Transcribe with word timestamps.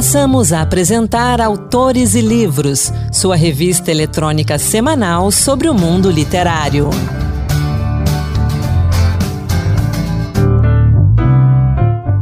Passamos 0.00 0.50
a 0.50 0.62
apresentar 0.62 1.42
Autores 1.42 2.14
e 2.14 2.22
Livros, 2.22 2.90
sua 3.12 3.36
revista 3.36 3.90
eletrônica 3.90 4.58
semanal 4.58 5.30
sobre 5.30 5.68
o 5.68 5.74
mundo 5.74 6.10
literário. 6.10 6.88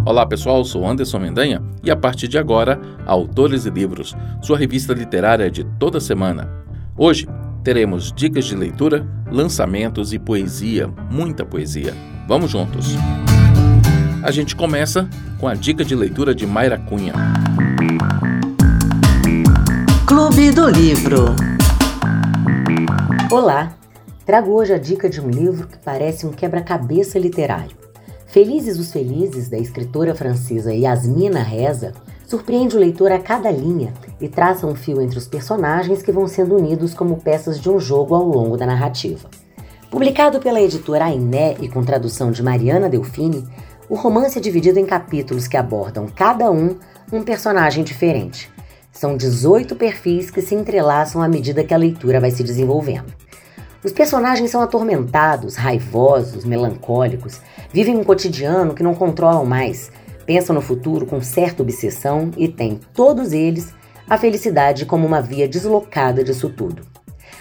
Olá 0.05 0.27
pessoal, 0.27 0.65
sou 0.65 0.85
Anderson 0.85 1.21
Mendanha 1.21 1.63
e 1.81 1.89
a 1.89 1.95
partir 1.95 2.27
de 2.27 2.37
agora, 2.37 2.81
Autores 3.07 3.65
e 3.65 3.71
Livros, 3.71 4.13
sua 4.43 4.59
revista 4.59 4.93
literária 4.93 5.49
de 5.49 5.63
toda 5.63 6.01
semana. 6.01 6.51
Hoje 6.97 7.29
teremos 7.63 8.13
dicas 8.13 8.47
de 8.47 8.57
leitura, 8.57 9.07
lançamentos 9.31 10.13
e 10.13 10.19
poesia, 10.19 10.93
muita 11.09 11.45
poesia. 11.45 11.95
Vamos 12.27 12.51
juntos! 12.51 12.97
A 14.21 14.33
gente 14.33 14.57
começa 14.57 15.09
com 15.39 15.47
a 15.47 15.55
dica 15.55 15.85
de 15.85 15.95
leitura 15.95 16.35
de 16.35 16.45
Mayra 16.45 16.77
Cunha. 16.77 17.15
Clube 20.09 20.51
do 20.53 20.71
Livro. 20.71 21.37
Olá, 23.31 23.77
trago 24.25 24.53
hoje 24.53 24.73
a 24.73 24.79
dica 24.79 25.07
de 25.07 25.21
um 25.21 25.29
livro 25.29 25.67
que 25.67 25.77
parece 25.77 26.27
um 26.27 26.33
quebra-cabeça 26.33 27.19
literário. 27.19 27.77
Felizes 28.27 28.79
os 28.79 28.91
Felizes, 28.91 29.51
da 29.51 29.59
escritora 29.59 30.15
francesa 30.15 30.73
Yasmina 30.73 31.43
Reza, 31.43 31.93
surpreende 32.27 32.75
o 32.75 32.81
leitor 32.81 33.13
a 33.13 33.19
cada 33.19 33.51
linha 33.51 33.93
e 34.19 34.31
traça 34.31 34.67
um 34.67 34.75
fio 34.75 35.03
entre 35.03 35.19
os 35.19 35.29
personagens 35.29 36.03
que 36.03 36.11
vão 36.11 36.27
sendo 36.27 36.57
unidos 36.57 36.95
como 36.95 37.21
peças 37.21 37.61
de 37.61 37.69
um 37.69 37.79
jogo 37.79 38.15
ao 38.15 38.27
longo 38.27 38.57
da 38.57 38.65
narrativa. 38.65 39.29
Publicado 39.91 40.41
pela 40.41 40.59
editora 40.59 41.05
Ainé 41.05 41.55
e 41.61 41.69
com 41.69 41.85
tradução 41.85 42.31
de 42.31 42.43
Mariana 42.43 42.89
Delfini, 42.89 43.47
o 43.91 43.95
romance 43.95 44.39
é 44.39 44.41
dividido 44.41 44.79
em 44.79 44.87
capítulos 44.87 45.47
que 45.47 45.57
abordam 45.59 46.07
cada 46.07 46.51
um 46.51 46.79
um 47.13 47.23
personagem 47.23 47.85
diferente. 47.85 48.51
São 48.99 49.17
18 49.17 49.77
perfis 49.77 50.29
que 50.29 50.43
se 50.43 50.57
entrelaçam 50.57 51.23
à 51.23 51.29
medida 51.29 51.63
que 51.63 51.73
a 51.73 51.77
leitura 51.77 52.19
vai 52.19 52.33
se 52.33 52.43
desenvolvendo. 52.43 53.15
Os 53.85 53.93
personagens 53.93 54.51
são 54.51 54.61
atormentados, 54.61 55.55
raivosos, 55.55 56.45
melancólicos, 56.45 57.41
vivem 57.73 57.97
um 57.97 58.03
cotidiano 58.03 58.75
que 58.75 58.83
não 58.83 58.97
controlam 58.97 59.47
mais, 59.47 59.93
pensam 60.27 60.53
no 60.53 60.61
futuro 60.61 61.07
com 61.07 61.21
certa 61.21 61.63
obsessão 61.63 62.33
e 62.37 62.49
têm, 62.49 62.81
todos 62.93 63.33
eles, 63.33 63.73
a 64.11 64.19
felicidade 64.19 64.85
como 64.85 65.07
uma 65.07 65.23
via 65.23 65.47
deslocada 65.47 66.25
disso 66.25 66.51
tudo. 66.51 66.83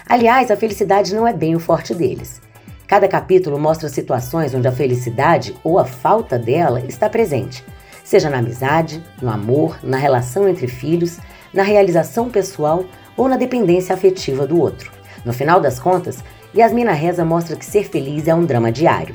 Aliás, 0.08 0.52
a 0.52 0.56
felicidade 0.56 1.12
não 1.12 1.26
é 1.26 1.32
bem 1.32 1.56
o 1.56 1.60
forte 1.60 1.92
deles. 1.92 2.40
Cada 2.86 3.08
capítulo 3.08 3.58
mostra 3.58 3.88
situações 3.88 4.54
onde 4.54 4.68
a 4.68 4.72
felicidade 4.72 5.56
ou 5.64 5.76
a 5.76 5.84
falta 5.84 6.38
dela 6.38 6.80
está 6.86 7.10
presente, 7.10 7.64
seja 8.04 8.30
na 8.30 8.38
amizade, 8.38 9.02
no 9.20 9.28
amor, 9.28 9.76
na 9.82 9.96
relação 9.96 10.48
entre 10.48 10.68
filhos, 10.68 11.18
na 11.52 11.62
realização 11.62 12.28
pessoal 12.28 12.84
ou 13.16 13.28
na 13.28 13.36
dependência 13.36 13.94
afetiva 13.94 14.46
do 14.46 14.60
outro. 14.60 14.90
No 15.24 15.32
final 15.32 15.60
das 15.60 15.78
contas, 15.78 16.22
Yasmina 16.54 16.92
Reza 16.92 17.24
mostra 17.24 17.56
que 17.56 17.64
ser 17.64 17.88
feliz 17.88 18.28
é 18.28 18.34
um 18.34 18.44
drama 18.44 18.72
diário. 18.72 19.14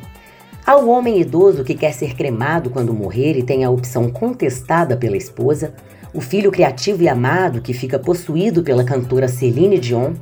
Há 0.66 0.78
o 0.78 0.89
homem 0.89 1.20
idoso 1.20 1.64
que 1.64 1.76
quer 1.76 1.94
ser 1.94 2.16
cremado 2.16 2.70
quando 2.70 2.94
morrer 2.94 3.38
e 3.38 3.44
tem 3.44 3.66
a 3.66 3.70
opção 3.70 4.09
contestada 4.09 4.95
pela 4.95 5.17
esposa, 5.17 5.73
o 6.14 6.22
filho 6.22 6.52
criativo 6.52 7.04
e 7.04 7.09
amado 7.09 7.61
que 7.61 7.73
fica 7.73 8.00
possuído 8.00 8.64
pela 8.64 8.84
cantora 8.84 9.28
Celine 9.28 9.78
Dion, 9.78 10.14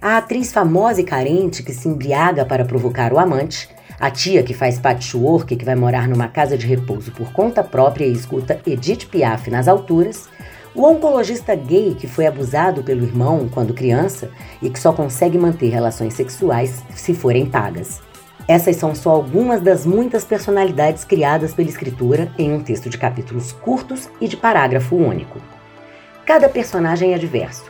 a 0.00 0.16
atriz 0.16 0.52
famosa 0.52 1.00
e 1.02 1.04
carente 1.04 1.62
que 1.62 1.74
se 1.74 1.86
embriaga 1.86 2.46
para 2.46 2.64
provocar 2.64 3.12
o 3.12 3.18
amante, 3.18 3.68
a 3.98 4.10
tia 4.10 4.42
que 4.42 4.54
faz 4.54 4.78
patchwork 4.78 5.54
que 5.54 5.64
vai 5.64 5.74
morar 5.74 6.08
numa 6.08 6.28
casa 6.28 6.56
de 6.56 6.66
repouso 6.66 7.12
por 7.12 7.30
conta 7.32 7.62
própria 7.62 8.06
e 8.06 8.12
escuta 8.12 8.58
Edith 8.66 9.06
Piaf 9.10 9.50
nas 9.50 9.68
alturas, 9.68 10.26
o 10.74 10.84
oncologista 10.84 11.54
gay 11.54 11.94
que 11.94 12.06
foi 12.06 12.26
abusado 12.26 12.82
pelo 12.82 13.04
irmão 13.04 13.48
quando 13.52 13.74
criança 13.74 14.30
e 14.62 14.70
que 14.70 14.78
só 14.78 14.92
consegue 14.92 15.36
manter 15.36 15.68
relações 15.68 16.14
sexuais 16.14 16.82
se 16.94 17.12
forem 17.12 17.46
pagas. 17.46 18.00
Essas 18.46 18.76
são 18.76 18.94
só 18.94 19.10
algumas 19.10 19.60
das 19.60 19.84
muitas 19.84 20.24
personalidades 20.24 21.04
criadas 21.04 21.54
pela 21.54 21.68
escritura 21.68 22.32
em 22.38 22.52
um 22.52 22.60
texto 22.60 22.88
de 22.88 22.98
capítulos 22.98 23.52
curtos 23.52 24.08
e 24.20 24.26
de 24.26 24.36
parágrafo 24.36 24.96
único. 24.96 25.38
Cada 26.24 26.48
personagem 26.48 27.14
é 27.14 27.18
diverso, 27.18 27.64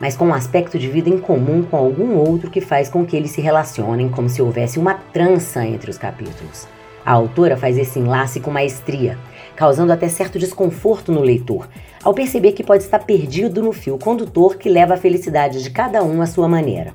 mas 0.00 0.16
com 0.16 0.26
um 0.26 0.34
aspecto 0.34 0.78
de 0.78 0.88
vida 0.88 1.08
em 1.08 1.18
comum 1.18 1.62
com 1.62 1.76
algum 1.76 2.16
outro 2.16 2.50
que 2.50 2.60
faz 2.60 2.88
com 2.88 3.04
que 3.04 3.16
eles 3.16 3.30
se 3.30 3.40
relacionem 3.40 4.08
como 4.08 4.28
se 4.28 4.42
houvesse 4.42 4.78
uma 4.78 4.94
trança 4.94 5.64
entre 5.64 5.90
os 5.90 5.98
capítulos. 5.98 6.66
A 7.04 7.12
autora 7.12 7.56
faz 7.56 7.78
esse 7.78 7.98
enlace 7.98 8.40
com 8.40 8.50
maestria, 8.50 9.16
causando 9.54 9.92
até 9.92 10.08
certo 10.08 10.38
desconforto 10.38 11.12
no 11.12 11.20
leitor, 11.20 11.68
ao 12.06 12.14
perceber 12.14 12.52
que 12.52 12.62
pode 12.62 12.84
estar 12.84 13.00
perdido 13.00 13.60
no 13.60 13.72
fio 13.72 13.98
condutor 13.98 14.56
que 14.56 14.68
leva 14.68 14.94
a 14.94 14.96
felicidade 14.96 15.60
de 15.60 15.70
cada 15.70 16.04
um 16.04 16.22
à 16.22 16.26
sua 16.26 16.46
maneira. 16.46 16.94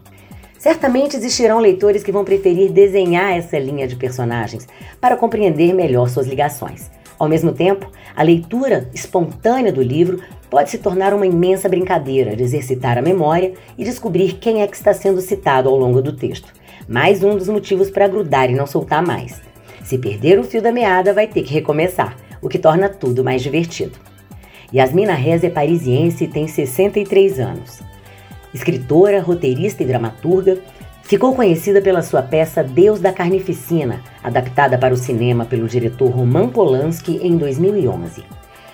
Certamente 0.57 1.17
existirão 1.17 1.59
leitores 1.59 2.01
que 2.01 2.13
vão 2.13 2.23
preferir 2.23 2.71
desenhar 2.71 3.37
essa 3.37 3.59
linha 3.59 3.85
de 3.85 3.97
personagens 3.97 4.69
para 5.01 5.17
compreender 5.17 5.73
melhor 5.73 6.07
suas 6.07 6.27
ligações. 6.27 6.89
Ao 7.19 7.27
mesmo 7.27 7.51
tempo, 7.51 7.91
a 8.15 8.23
leitura 8.23 8.89
espontânea 8.93 9.69
do 9.69 9.83
livro 9.83 10.21
pode 10.49 10.69
se 10.69 10.77
tornar 10.77 11.13
uma 11.13 11.27
imensa 11.27 11.67
brincadeira 11.67 12.33
de 12.33 12.43
exercitar 12.43 12.97
a 12.97 13.01
memória 13.01 13.51
e 13.77 13.83
descobrir 13.83 14.35
quem 14.35 14.61
é 14.61 14.67
que 14.67 14.77
está 14.77 14.93
sendo 14.93 15.19
citado 15.19 15.67
ao 15.67 15.75
longo 15.75 16.01
do 16.01 16.15
texto. 16.15 16.53
Mais 16.87 17.21
um 17.21 17.35
dos 17.35 17.49
motivos 17.49 17.89
para 17.89 18.07
grudar 18.07 18.49
e 18.49 18.55
não 18.55 18.65
soltar 18.65 19.05
mais. 19.05 19.41
Se 19.83 19.97
perder 19.97 20.39
o 20.39 20.43
fio 20.45 20.61
da 20.61 20.71
meada, 20.71 21.13
vai 21.13 21.27
ter 21.27 21.43
que 21.43 21.53
recomeçar, 21.53 22.15
o 22.41 22.47
que 22.47 22.57
torna 22.57 22.87
tudo 22.87 23.25
mais 23.25 23.41
divertido. 23.41 24.10
Yasmina 24.73 25.13
Reza 25.13 25.47
é 25.47 25.49
parisiense 25.49 26.23
e 26.23 26.27
tem 26.27 26.47
63 26.47 27.39
anos. 27.39 27.81
Escritora, 28.53 29.21
roteirista 29.21 29.83
e 29.83 29.85
dramaturga, 29.85 30.57
ficou 31.03 31.35
conhecida 31.35 31.81
pela 31.81 32.01
sua 32.01 32.21
peça 32.21 32.63
Deus 32.63 32.99
da 32.99 33.11
Carnificina, 33.11 34.01
adaptada 34.23 34.77
para 34.77 34.93
o 34.93 34.97
cinema 34.97 35.45
pelo 35.45 35.67
diretor 35.67 36.09
Roman 36.09 36.47
Polanski 36.47 37.19
em 37.21 37.35
2011. 37.37 38.23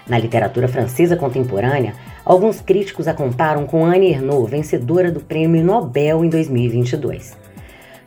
Na 0.07 0.17
literatura 0.17 0.67
francesa 0.67 1.17
contemporânea, 1.17 1.93
alguns 2.23 2.61
críticos 2.61 3.07
a 3.07 3.13
comparam 3.13 3.65
com 3.65 3.85
Anne 3.85 4.11
Ernaux, 4.11 4.49
vencedora 4.49 5.11
do 5.11 5.19
Prêmio 5.19 5.63
Nobel 5.63 6.23
em 6.23 6.29
2022. 6.29 7.46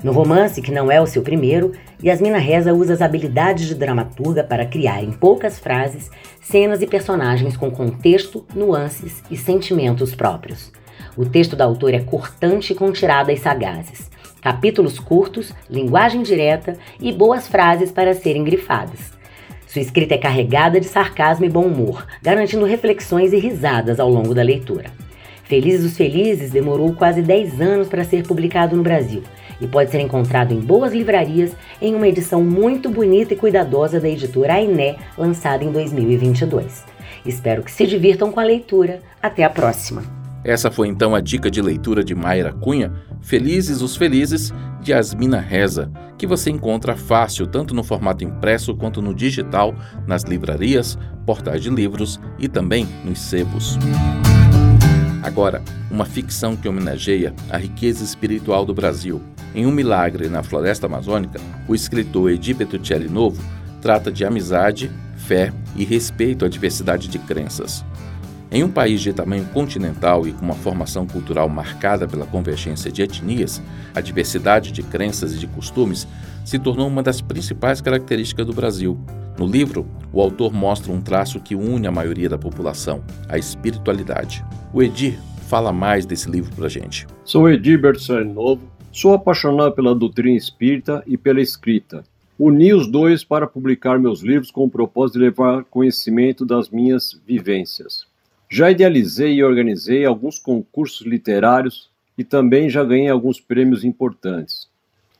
No 0.03 0.13
romance, 0.13 0.63
que 0.63 0.73
não 0.73 0.91
é 0.91 0.99
o 0.99 1.07
seu 1.07 1.21
primeiro, 1.21 1.73
Yasmina 2.03 2.39
Reza 2.39 2.73
usa 2.73 2.95
as 2.95 3.03
habilidades 3.03 3.69
de 3.69 3.75
dramaturga 3.75 4.43
para 4.43 4.65
criar 4.65 5.03
em 5.03 5.13
poucas 5.13 5.59
frases 5.59 6.11
cenas 6.41 6.81
e 6.81 6.87
personagens 6.87 7.55
com 7.55 7.71
contexto, 7.71 8.47
nuances 8.55 9.23
e 9.31 9.37
sentimentos 9.37 10.15
próprios. 10.15 10.73
O 11.19 11.27
texto 11.27 11.55
da 11.55 11.67
autora 11.67 11.97
é 11.97 12.01
cortante 12.01 12.75
com 12.75 12.91
tiradas 12.91 13.41
sagazes, 13.41 14.11
capítulos 14.41 14.99
curtos, 14.99 15.53
linguagem 15.69 16.23
direta 16.23 16.79
e 16.99 17.13
boas 17.13 17.47
frases 17.47 17.93
para 17.93 18.15
serem 18.15 18.43
grifadas. 18.43 19.13
Sua 19.67 19.83
escrita 19.83 20.15
é 20.15 20.19
carregada 20.19 20.81
de 20.81 20.87
sarcasmo 20.87 21.45
e 21.45 21.51
bom 21.51 21.65
humor, 21.65 22.07
garantindo 22.23 22.65
reflexões 22.65 23.35
e 23.35 23.39
risadas 23.39 24.01
ao 24.01 24.09
longo 24.09 24.35
da 24.35 24.43
leitura. 24.43 24.91
Felizes 25.45 25.85
os 25.85 25.97
Felizes 25.97 26.51
demorou 26.51 26.95
quase 26.95 27.21
10 27.21 27.61
anos 27.61 27.89
para 27.89 28.05
ser 28.05 28.27
publicado 28.27 28.75
no 28.75 28.83
Brasil 28.83 29.23
e 29.61 29.67
pode 29.67 29.91
ser 29.91 30.01
encontrado 30.01 30.53
em 30.53 30.61
boas 30.61 30.93
livrarias 30.93 31.53
em 31.81 31.95
uma 31.95 32.09
edição 32.09 32.43
muito 32.43 32.89
bonita 32.89 33.35
e 33.35 33.37
cuidadosa 33.37 34.01
da 34.01 34.09
editora 34.09 34.55
Ainé, 34.55 34.97
lançada 35.17 35.65
em 35.65 35.71
2022. 35.71 36.85
Espero 37.25 37.63
que 37.63 37.71
se 37.71 37.87
divirtam 37.87 38.33
com 38.33 38.41
a 38.41 38.45
leitura. 38.45 39.01
Até 39.23 39.45
a 39.45 39.51
próxima! 39.51 40.03
Essa 40.43 40.71
foi 40.71 40.89
então 40.89 41.15
a 41.15 41.21
dica 41.21 41.51
de 41.51 41.61
leitura 41.61 42.03
de 42.03 42.15
Mayra 42.15 42.53
Cunha, 42.53 42.93
Felizes 43.21 43.83
os 43.83 43.95
Felizes, 43.95 44.53
de 44.81 44.95
Asmina 44.95 45.39
Reza, 45.39 45.91
que 46.17 46.27
você 46.27 46.51
encontra 46.51 46.97
fácil 46.97 47.47
tanto 47.47 47.75
no 47.75 47.85
formato 47.85 48.25
impresso 48.25 48.75
quanto 48.75 49.03
no 49.03 49.15
digital, 49.15 49.75
nas 50.07 50.23
livrarias, 50.23 50.99
portais 51.27 51.63
de 51.63 51.69
livros 51.69 52.19
e 52.39 52.49
também 52.49 52.89
nos 53.05 53.21
sebos. 53.21 53.79
Agora, 55.23 55.63
uma 55.91 56.07
ficção 56.07 56.57
que 56.57 56.69
homenageia 56.69 57.35
a 57.51 57.59
riqueza 57.59 58.03
espiritual 58.03 58.65
do 58.65 58.73
Brasil. 58.73 59.21
Em 59.55 59.67
Um 59.67 59.71
Milagre 59.71 60.29
na 60.29 60.43
Floresta 60.43 60.87
Amazônica, 60.87 61.39
o 61.69 61.75
escritor 61.75 62.31
Edi 62.31 62.55
Petruccelli 62.55 63.09
Novo 63.09 63.43
trata 63.83 64.11
de 64.11 64.25
amizade, 64.25 64.91
fé 65.17 65.53
e 65.77 65.85
respeito 65.85 66.45
à 66.45 66.49
diversidade 66.49 67.09
de 67.09 67.19
crenças. 67.19 67.85
Em 68.51 68.65
um 68.65 68.71
país 68.71 69.01
de 69.01 69.13
tamanho 69.13 69.45
continental 69.47 70.27
e 70.27 70.33
com 70.33 70.45
uma 70.45 70.55
formação 70.55 71.07
cultural 71.07 71.49
marcada 71.49 72.09
pela 72.09 72.27
convergência 72.27 72.91
de 72.91 73.03
etnias, 73.03 73.63
a 73.95 74.01
diversidade 74.01 74.73
de 74.73 74.83
crenças 74.83 75.35
e 75.35 75.39
de 75.39 75.47
costumes 75.47 76.09
se 76.45 76.59
tornou 76.59 76.89
uma 76.89 77.03
das 77.03 77.21
principais 77.21 77.81
características 77.81 78.47
do 78.47 78.53
Brasil. 78.53 78.99
No 79.39 79.47
livro, 79.47 79.87
o 80.13 80.21
autor 80.21 80.53
mostra 80.53 80.93
um 80.93 81.01
traço 81.01 81.41
que 81.41 81.55
une 81.55 81.87
a 81.87 81.91
maioria 81.91 82.29
da 82.29 82.37
população, 82.37 83.03
a 83.29 83.39
espiritualidade. 83.39 84.45
O 84.73 84.83
Edir 84.83 85.19
fala 85.49 85.73
mais 85.73 86.05
desse 86.05 86.31
livro 86.31 86.55
pra 86.55 86.69
gente. 86.69 87.07
Sou 87.25 87.51
Edir 87.51 87.81
Bersan 87.81 88.25
Novo, 88.25 88.63
sou 88.93 89.15
apaixonado 89.15 89.75
pela 89.75 89.95
doutrina 89.95 90.37
espírita 90.37 91.03
e 91.07 91.17
pela 91.17 91.41
escrita. 91.41 92.05
Uni 92.39 92.73
os 92.73 92.87
dois 92.87 93.23
para 93.23 93.47
publicar 93.47 93.99
meus 93.99 94.23
livros 94.23 94.51
com 94.51 94.65
o 94.65 94.71
propósito 94.71 95.19
de 95.19 95.27
levar 95.27 95.65
conhecimento 95.65 96.47
das 96.47 96.71
minhas 96.71 97.21
vivências. 97.27 98.07
Já 98.49 98.71
idealizei 98.71 99.35
e 99.35 99.45
organizei 99.45 100.05
alguns 100.05 100.39
concursos 100.39 101.07
literários 101.07 101.91
e 102.17 102.25
também 102.25 102.69
já 102.71 102.83
ganhei 102.83 103.09
alguns 103.09 103.39
prêmios 103.39 103.85
importantes. 103.85 104.69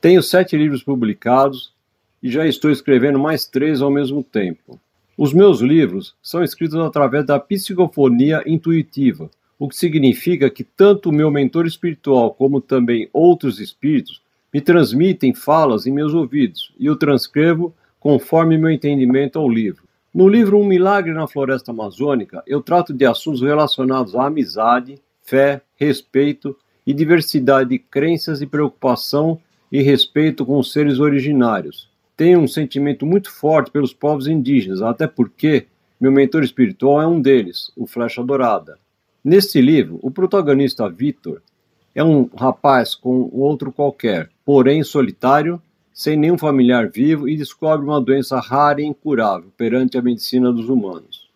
Tenho 0.01 0.23
sete 0.23 0.57
livros 0.57 0.83
publicados 0.83 1.73
e 2.21 2.29
já 2.29 2.45
estou 2.45 2.69
escrevendo 2.71 3.19
mais 3.19 3.45
três 3.45 3.81
ao 3.81 3.89
mesmo 3.89 4.23
tempo. 4.23 4.79
Os 5.17 5.33
meus 5.33 5.59
livros 5.59 6.15
são 6.21 6.43
escritos 6.43 6.77
através 6.77 7.25
da 7.25 7.39
psicofonia 7.39 8.43
intuitiva, 8.45 9.29
o 9.59 9.69
que 9.69 9.75
significa 9.75 10.49
que 10.49 10.63
tanto 10.63 11.09
o 11.09 11.13
meu 11.13 11.29
mentor 11.29 11.67
espiritual 11.67 12.33
como 12.33 12.59
também 12.59 13.09
outros 13.13 13.59
espíritos 13.59 14.21
me 14.51 14.59
transmitem 14.59 15.33
falas 15.33 15.85
em 15.85 15.91
meus 15.91 16.13
ouvidos 16.13 16.73
e 16.79 16.87
eu 16.87 16.95
transcrevo 16.95 17.73
conforme 17.99 18.57
meu 18.57 18.71
entendimento 18.71 19.37
ao 19.37 19.47
livro. 19.47 19.83
No 20.13 20.27
livro 20.27 20.59
Um 20.59 20.65
Milagre 20.65 21.13
na 21.13 21.27
Floresta 21.27 21.71
Amazônica, 21.71 22.43
eu 22.47 22.61
trato 22.61 22.93
de 22.93 23.05
assuntos 23.05 23.41
relacionados 23.41 24.15
à 24.15 24.25
amizade, 24.25 24.99
fé, 25.21 25.61
respeito 25.77 26.57
e 26.85 26.93
diversidade 26.93 27.69
de 27.69 27.79
crenças 27.79 28.41
e 28.41 28.47
preocupação 28.47 29.39
e 29.71 29.81
respeito 29.81 30.45
com 30.45 30.57
os 30.57 30.73
seres 30.73 30.99
originários. 30.99 31.90
Tenho 32.21 32.39
um 32.39 32.47
sentimento 32.47 33.03
muito 33.03 33.31
forte 33.31 33.71
pelos 33.71 33.95
povos 33.95 34.27
indígenas, 34.27 34.83
até 34.83 35.07
porque 35.07 35.65
meu 35.99 36.11
mentor 36.11 36.43
espiritual 36.43 37.01
é 37.01 37.07
um 37.07 37.19
deles, 37.19 37.71
o 37.75 37.87
Flecha 37.87 38.23
Dourada. 38.23 38.77
Neste 39.23 39.59
livro, 39.59 39.97
o 40.03 40.11
protagonista 40.11 40.87
Vitor 40.87 41.41
é 41.95 42.03
um 42.03 42.29
rapaz 42.37 42.93
com 42.93 43.27
outro 43.33 43.71
qualquer, 43.71 44.29
porém 44.45 44.83
solitário 44.83 45.59
sem 45.91 46.15
nenhum 46.15 46.37
familiar 46.37 46.91
vivo 46.91 47.27
e 47.27 47.35
descobre 47.35 47.87
uma 47.87 47.99
doença 47.99 48.39
rara 48.39 48.79
e 48.79 48.85
incurável 48.85 49.51
perante 49.57 49.97
a 49.97 50.01
medicina 50.03 50.53
dos 50.53 50.69
humanos. 50.69 51.27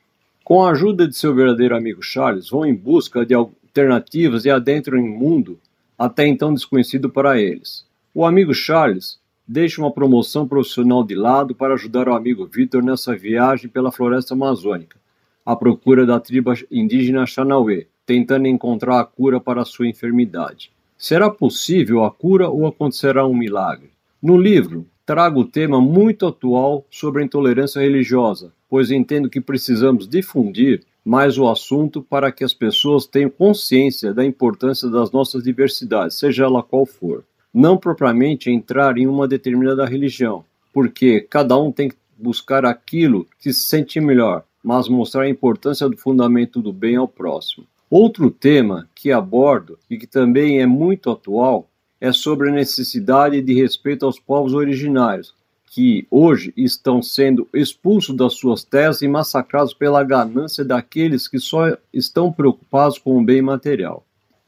Com 0.43 0.63
a 0.63 0.69
ajuda 0.69 1.07
de 1.07 1.17
seu 1.17 1.33
verdadeiro 1.33 1.75
amigo 1.75 2.03
Charles, 2.03 2.47
vão 2.47 2.63
em 2.63 2.75
busca 2.75 3.25
de 3.25 3.33
alternativas 3.33 4.45
e 4.45 4.51
adentram 4.51 4.99
em 4.99 5.09
um 5.09 5.17
mundo 5.17 5.59
até 5.97 6.27
então 6.27 6.53
desconhecido 6.53 7.09
para 7.09 7.41
eles. 7.41 7.83
O 8.13 8.23
amigo 8.23 8.53
Charles 8.53 9.17
deixa 9.47 9.81
uma 9.81 9.91
promoção 9.91 10.47
profissional 10.47 11.03
de 11.03 11.15
lado 11.15 11.53
para 11.53 11.73
ajudar 11.75 12.09
o 12.09 12.13
amigo 12.13 12.45
Victor 12.45 12.81
nessa 12.81 13.15
viagem 13.15 13.69
pela 13.69 13.91
floresta 13.91 14.33
amazônica, 14.33 14.97
à 15.45 15.55
procura 15.55 16.05
da 16.05 16.19
tribo 16.19 16.53
indígena 16.71 17.25
Xanauê, 17.25 17.87
tentando 18.05 18.47
encontrar 18.47 18.99
a 18.99 19.05
cura 19.05 19.39
para 19.39 19.65
sua 19.65 19.87
enfermidade. 19.87 20.71
Será 20.97 21.29
possível 21.29 22.03
a 22.03 22.11
cura 22.11 22.49
ou 22.49 22.65
acontecerá 22.65 23.27
um 23.27 23.35
milagre? 23.35 23.89
No 24.21 24.37
livro, 24.37 24.85
trago 25.05 25.41
o 25.41 25.45
tema 25.45 25.79
muito 25.79 26.25
atual 26.25 26.85
sobre 26.89 27.21
a 27.21 27.25
intolerância 27.25 27.81
religiosa, 27.81 28.51
pois 28.69 28.89
entendo 28.89 29.29
que 29.29 29.41
precisamos 29.41 30.07
difundir 30.07 30.81
mais 31.03 31.37
o 31.37 31.47
assunto 31.47 32.01
para 32.01 32.31
que 32.31 32.43
as 32.43 32.53
pessoas 32.53 33.05
tenham 33.05 33.29
consciência 33.29 34.11
da 34.11 34.25
importância 34.25 34.89
das 34.89 35.11
nossas 35.11 35.43
diversidades, 35.43 36.17
seja 36.17 36.45
ela 36.45 36.63
qual 36.63 36.85
for. 36.85 37.23
Não 37.57 37.77
propriamente 37.77 38.51
entrar 38.51 38.97
em 38.97 39.07
uma 39.07 39.29
determinada 39.29 39.85
religião, 39.85 40.43
porque 40.73 41.21
cada 41.21 41.57
um 41.57 41.71
tem 41.71 41.87
que 41.87 41.95
buscar 42.17 42.65
aquilo 42.65 43.25
que 43.39 43.53
se 43.53 43.61
sente 43.61 44.01
melhor, 44.01 44.43
mas 44.61 44.89
mostrar 44.89 45.21
a 45.21 45.29
importância 45.29 45.87
do 45.87 45.95
fundamento 45.95 46.61
do 46.61 46.73
bem 46.73 46.97
ao 46.97 47.07
próximo. 47.07 47.65
Outro 47.89 48.29
tema 48.29 48.89
que 48.93 49.09
abordo 49.09 49.79
e 49.89 49.97
que 49.97 50.05
também 50.05 50.59
é 50.59 50.65
muito 50.65 51.09
atual 51.09 51.65
é 52.01 52.11
sobre 52.11 52.49
a 52.49 52.51
necessidade 52.51 53.41
de 53.41 53.53
respeito 53.53 54.05
aos 54.05 54.19
povos 54.19 54.53
originários, 54.53 55.33
que 55.67 56.05
hoje 56.11 56.53
estão 56.57 57.01
sendo 57.01 57.47
expulsos 57.53 58.17
das 58.17 58.33
suas 58.33 58.65
terras 58.65 59.01
e 59.01 59.07
massacrados 59.07 59.73
pela 59.73 60.03
ganância 60.03 60.65
daqueles 60.65 61.25
que 61.25 61.39
só 61.39 61.77
estão 61.93 62.33
preocupados 62.33 62.97
com 62.97 63.17
o 63.17 63.23
bem 63.23 63.41
material. 63.41 64.04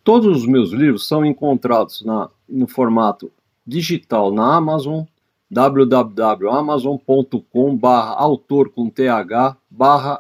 Todos 0.07 0.38
os 0.38 0.48
meus 0.48 0.71
livros 0.71 1.06
são 1.06 1.25
encontrados 1.25 2.01
na, 2.01 2.30
no 2.48 2.65
formato 2.65 3.30
digital 3.65 4.31
na 4.31 4.56
Amazon, 4.56 5.04
www.amazon.com 5.51 7.77
autor 8.15 8.69
com 8.69 8.89
th 8.89 9.01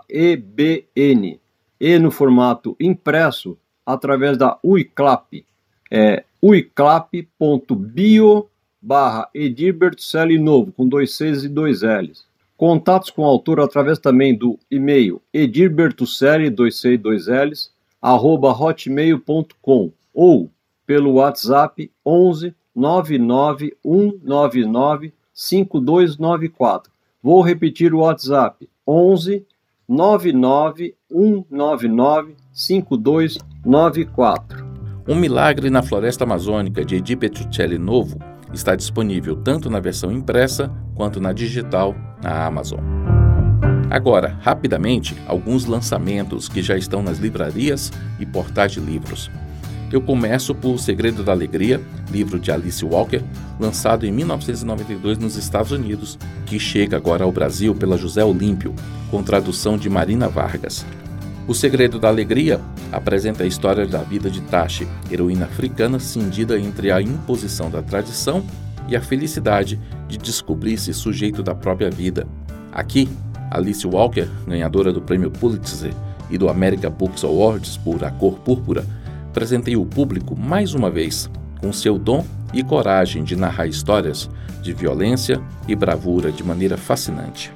ebn 0.09 1.39
e 1.79 1.99
no 1.99 2.11
formato 2.11 2.75
impresso 2.81 3.57
através 3.85 4.37
da 4.37 4.59
UICLAP, 4.61 5.45
é 5.89 6.25
uiclap.bio 6.43 8.49
barra 8.81 9.29
com 10.75 10.85
dois 10.85 11.15
Cs 11.15 11.45
e 11.45 11.47
dois 11.47 11.81
Ls. 11.81 12.25
Contatos 12.57 13.09
com 13.09 13.21
o 13.21 13.25
autor 13.25 13.61
através 13.61 13.99
também 13.99 14.37
do 14.37 14.59
e-mail 14.69 15.21
edilbertocelli, 15.33 16.49
dois 16.49 16.75
C 16.75 16.95
e 16.95 16.97
Ls, 17.29 17.71
hotmail.com 18.01 19.91
ou 20.13 20.49
pelo 20.85 21.13
WhatsApp 21.13 21.89
11 22.05 22.53
99199 22.75 25.13
5294. 25.33 26.91
Vou 27.21 27.41
repetir 27.41 27.93
o 27.93 27.99
WhatsApp 27.99 28.69
11 28.85 29.45
99199 29.87 32.35
5294. 32.51 34.67
Um 35.07 35.15
Milagre 35.15 35.69
na 35.69 35.81
Floresta 35.81 36.25
Amazônica, 36.25 36.83
de 36.83 36.97
Edi 36.97 37.15
Petruccelli 37.15 37.77
Novo, 37.77 38.19
está 38.53 38.75
disponível 38.75 39.37
tanto 39.37 39.69
na 39.69 39.79
versão 39.79 40.11
impressa 40.11 40.69
quanto 40.95 41.21
na 41.21 41.31
digital 41.31 41.95
na 42.21 42.45
Amazon. 42.45 42.81
Agora, 43.89 44.37
rapidamente, 44.41 45.15
alguns 45.25 45.65
lançamentos 45.65 46.49
que 46.49 46.61
já 46.61 46.77
estão 46.77 47.01
nas 47.01 47.19
livrarias 47.19 47.91
e 48.19 48.25
portais 48.25 48.73
de 48.73 48.81
livros. 48.81 49.31
Eu 49.89 50.01
começo 50.01 50.53
por 50.53 50.75
O 50.75 50.77
Segredo 50.77 51.23
da 51.23 51.31
Alegria, 51.31 51.81
livro 52.11 52.37
de 52.37 52.51
Alice 52.51 52.83
Walker, 52.83 53.23
lançado 53.57 54.05
em 54.05 54.11
1992 54.11 55.17
nos 55.17 55.37
Estados 55.37 55.71
Unidos, 55.71 56.19
que 56.45 56.59
chega 56.59 56.97
agora 56.97 57.23
ao 57.23 57.31
Brasil 57.31 57.73
pela 57.73 57.97
José 57.97 58.21
Olímpio, 58.21 58.75
com 59.09 59.23
tradução 59.23 59.77
de 59.77 59.89
Marina 59.89 60.27
Vargas. 60.27 60.85
O 61.47 61.53
Segredo 61.53 61.97
da 61.97 62.09
Alegria 62.09 62.59
apresenta 62.91 63.45
a 63.45 63.47
história 63.47 63.87
da 63.87 63.99
vida 63.99 64.29
de 64.29 64.41
Tashi, 64.41 64.85
heroína 65.09 65.45
africana 65.45 65.97
cindida 65.97 66.59
entre 66.59 66.91
a 66.91 67.01
imposição 67.01 67.69
da 67.69 67.81
tradição 67.81 68.43
e 68.89 68.97
a 68.97 69.01
felicidade 69.01 69.79
de 70.09 70.17
descobrir-se 70.17 70.93
sujeito 70.93 71.41
da 71.41 71.55
própria 71.55 71.89
vida. 71.89 72.27
Aqui, 72.73 73.07
Alice 73.51 73.85
Walker, 73.85 74.27
ganhadora 74.45 74.91
do 74.91 75.01
prêmio 75.01 75.31
Pulitzer 75.31 75.93
e 76.29 76.37
do 76.37 76.49
American 76.49 76.91
Books 76.91 77.23
Awards 77.23 77.77
por 77.77 78.03
A 78.03 78.11
Cor 78.11 78.39
Púrpura, 78.39 78.85
presenteia 79.33 79.79
o 79.79 79.85
público 79.85 80.35
mais 80.37 80.73
uma 80.73 80.89
vez 80.89 81.29
com 81.59 81.71
seu 81.71 81.97
dom 81.97 82.25
e 82.53 82.63
coragem 82.63 83.23
de 83.23 83.35
narrar 83.35 83.67
histórias 83.67 84.29
de 84.61 84.73
violência 84.73 85.41
e 85.67 85.75
bravura 85.75 86.31
de 86.31 86.43
maneira 86.43 86.77
fascinante. 86.77 87.51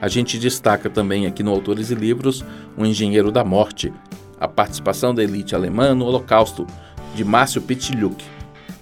A 0.00 0.08
gente 0.08 0.38
destaca 0.38 0.88
também 0.88 1.26
aqui 1.26 1.42
no 1.42 1.50
Autores 1.50 1.90
e 1.90 1.94
Livros 1.94 2.44
O 2.76 2.86
Engenheiro 2.86 3.30
da 3.30 3.44
Morte, 3.44 3.92
a 4.38 4.48
participação 4.48 5.14
da 5.14 5.22
elite 5.22 5.54
alemã 5.54 5.94
no 5.94 6.06
Holocausto, 6.06 6.66
de 7.14 7.24
Márcio 7.24 7.60
Petilhuk. 7.60 8.24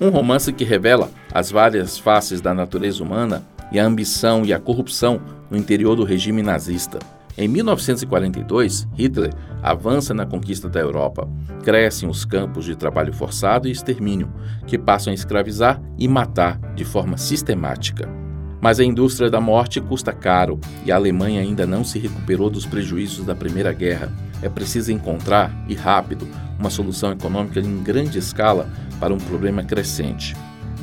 Um 0.00 0.10
romance 0.10 0.52
que 0.52 0.62
revela 0.62 1.10
as 1.32 1.50
várias 1.50 1.98
faces 1.98 2.40
da 2.40 2.54
natureza 2.54 3.02
humana 3.02 3.42
e 3.72 3.78
a 3.78 3.84
ambição 3.84 4.44
e 4.44 4.52
a 4.52 4.58
corrupção 4.58 5.20
no 5.50 5.56
interior 5.56 5.96
do 5.96 6.04
regime 6.04 6.42
nazista. 6.42 6.98
Em 7.36 7.46
1942, 7.46 8.88
Hitler 8.94 9.32
avança 9.62 10.12
na 10.12 10.26
conquista 10.26 10.68
da 10.68 10.80
Europa. 10.80 11.28
Crescem 11.62 12.08
os 12.08 12.24
campos 12.24 12.64
de 12.64 12.74
trabalho 12.74 13.12
forçado 13.12 13.68
e 13.68 13.70
extermínio, 13.70 14.28
que 14.66 14.76
passam 14.76 15.12
a 15.12 15.14
escravizar 15.14 15.80
e 15.96 16.08
matar 16.08 16.58
de 16.74 16.84
forma 16.84 17.16
sistemática. 17.16 18.08
Mas 18.60 18.80
a 18.80 18.84
indústria 18.84 19.30
da 19.30 19.40
morte 19.40 19.80
custa 19.80 20.12
caro 20.12 20.58
e 20.84 20.90
a 20.90 20.96
Alemanha 20.96 21.40
ainda 21.40 21.64
não 21.64 21.84
se 21.84 22.00
recuperou 22.00 22.50
dos 22.50 22.66
prejuízos 22.66 23.24
da 23.24 23.36
Primeira 23.36 23.72
Guerra. 23.72 24.12
É 24.42 24.48
preciso 24.48 24.90
encontrar, 24.90 25.64
e 25.68 25.74
rápido, 25.76 26.26
uma 26.58 26.70
solução 26.70 27.12
econômica 27.12 27.60
em 27.60 27.82
grande 27.84 28.18
escala 28.18 28.68
para 28.98 29.14
um 29.14 29.18
problema 29.18 29.62
crescente. 29.62 30.34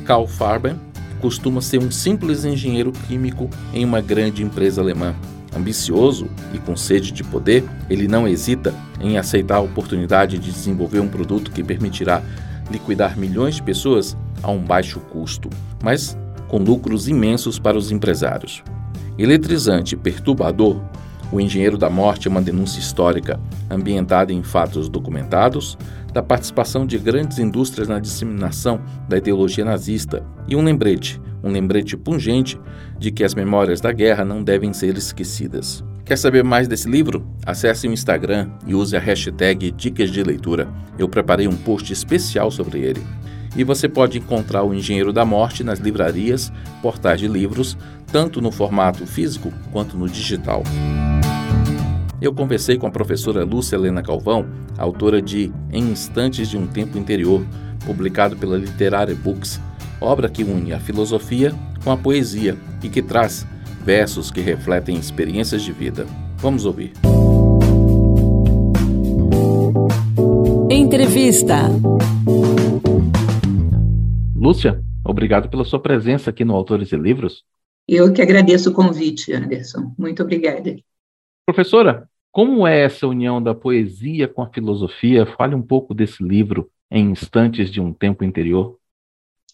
Karl 0.06 0.26
Farben 0.26 0.80
costuma 1.26 1.60
ser 1.60 1.80
um 1.80 1.90
simples 1.90 2.44
engenheiro 2.44 2.92
químico 2.92 3.50
em 3.74 3.84
uma 3.84 4.00
grande 4.00 4.44
empresa 4.44 4.80
alemã. 4.80 5.12
Ambicioso 5.56 6.28
e 6.54 6.58
com 6.58 6.76
sede 6.76 7.10
de 7.10 7.24
poder, 7.24 7.64
ele 7.90 8.06
não 8.06 8.28
hesita 8.28 8.72
em 9.00 9.18
aceitar 9.18 9.56
a 9.56 9.60
oportunidade 9.60 10.38
de 10.38 10.52
desenvolver 10.52 11.00
um 11.00 11.08
produto 11.08 11.50
que 11.50 11.64
permitirá 11.64 12.22
liquidar 12.70 13.18
milhões 13.18 13.56
de 13.56 13.62
pessoas 13.64 14.16
a 14.40 14.52
um 14.52 14.60
baixo 14.60 15.00
custo. 15.00 15.50
Mas 15.82 16.16
com 16.46 16.58
lucros 16.58 17.08
imensos 17.08 17.58
para 17.58 17.76
os 17.76 17.90
empresários. 17.90 18.62
Eletrizante 19.18 19.96
e 19.96 19.98
perturbador, 19.98 20.80
O 21.32 21.40
Engenheiro 21.40 21.76
da 21.76 21.90
Morte 21.90 22.28
é 22.28 22.30
uma 22.30 22.40
denúncia 22.40 22.78
histórica, 22.78 23.40
ambientada 23.68 24.32
em 24.32 24.42
fatos 24.42 24.88
documentados, 24.88 25.76
da 26.12 26.22
participação 26.22 26.86
de 26.86 26.98
grandes 26.98 27.38
indústrias 27.38 27.88
na 27.88 27.98
disseminação 27.98 28.80
da 29.08 29.18
ideologia 29.18 29.64
nazista 29.64 30.24
e 30.48 30.54
um 30.54 30.62
lembrete, 30.62 31.20
um 31.42 31.50
lembrete 31.50 31.96
pungente 31.96 32.58
de 32.98 33.10
que 33.10 33.24
as 33.24 33.34
memórias 33.34 33.80
da 33.80 33.92
guerra 33.92 34.24
não 34.24 34.42
devem 34.42 34.72
ser 34.72 34.96
esquecidas. 34.96 35.84
Quer 36.04 36.16
saber 36.16 36.44
mais 36.44 36.68
desse 36.68 36.88
livro? 36.88 37.26
Acesse 37.44 37.88
o 37.88 37.92
Instagram 37.92 38.48
e 38.64 38.74
use 38.74 38.96
a 38.96 39.00
hashtag 39.00 39.72
Dicas 39.72 40.10
de 40.10 40.22
Leitura. 40.22 40.68
Eu 40.96 41.08
preparei 41.08 41.48
um 41.48 41.56
post 41.56 41.92
especial 41.92 42.48
sobre 42.50 42.78
ele. 42.78 43.02
E 43.56 43.64
você 43.64 43.88
pode 43.88 44.18
encontrar 44.18 44.62
o 44.62 44.74
Engenheiro 44.74 45.12
da 45.12 45.24
Morte 45.24 45.64
nas 45.64 45.78
livrarias, 45.78 46.52
portais 46.82 47.18
de 47.18 47.26
livros, 47.26 47.76
tanto 48.12 48.40
no 48.40 48.52
formato 48.52 49.06
físico 49.06 49.52
quanto 49.72 49.96
no 49.96 50.08
digital. 50.08 50.62
Eu 52.20 52.32
conversei 52.34 52.76
com 52.76 52.86
a 52.86 52.90
professora 52.90 53.44
Lúcia 53.44 53.76
Helena 53.76 54.02
Calvão, 54.02 54.46
autora 54.76 55.22
de 55.22 55.52
Em 55.72 55.84
Instantes 55.84 56.48
de 56.48 56.56
um 56.56 56.66
Tempo 56.66 56.98
Interior, 56.98 57.44
publicado 57.84 58.36
pela 58.36 58.56
Literária 58.56 59.14
Books, 59.14 59.60
obra 60.00 60.28
que 60.28 60.42
une 60.42 60.72
a 60.72 60.80
filosofia 60.80 61.54
com 61.82 61.90
a 61.90 61.96
poesia 61.96 62.56
e 62.82 62.88
que 62.88 63.00
traz 63.00 63.46
versos 63.84 64.30
que 64.30 64.40
refletem 64.40 64.96
experiências 64.96 65.62
de 65.62 65.72
vida. 65.72 66.06
Vamos 66.38 66.64
ouvir. 66.64 66.92
Entrevista. 70.68 71.70
Lúcia, 74.46 74.80
obrigado 75.04 75.50
pela 75.50 75.64
sua 75.64 75.80
presença 75.80 76.30
aqui 76.30 76.44
no 76.44 76.54
Autores 76.54 76.92
e 76.92 76.96
Livros. 76.96 77.44
Eu 77.88 78.12
que 78.12 78.22
agradeço 78.22 78.70
o 78.70 78.72
convite, 78.72 79.32
Anderson. 79.32 79.92
Muito 79.98 80.22
obrigada. 80.22 80.76
Professora, 81.44 82.08
como 82.30 82.64
é 82.64 82.84
essa 82.84 83.08
união 83.08 83.42
da 83.42 83.56
poesia 83.56 84.28
com 84.28 84.42
a 84.42 84.48
filosofia? 84.48 85.26
Fale 85.26 85.56
um 85.56 85.62
pouco 85.62 85.92
desse 85.92 86.22
livro, 86.22 86.70
Em 86.88 87.10
Instantes 87.10 87.72
de 87.72 87.80
um 87.80 87.92
Tempo 87.92 88.22
Interior. 88.22 88.78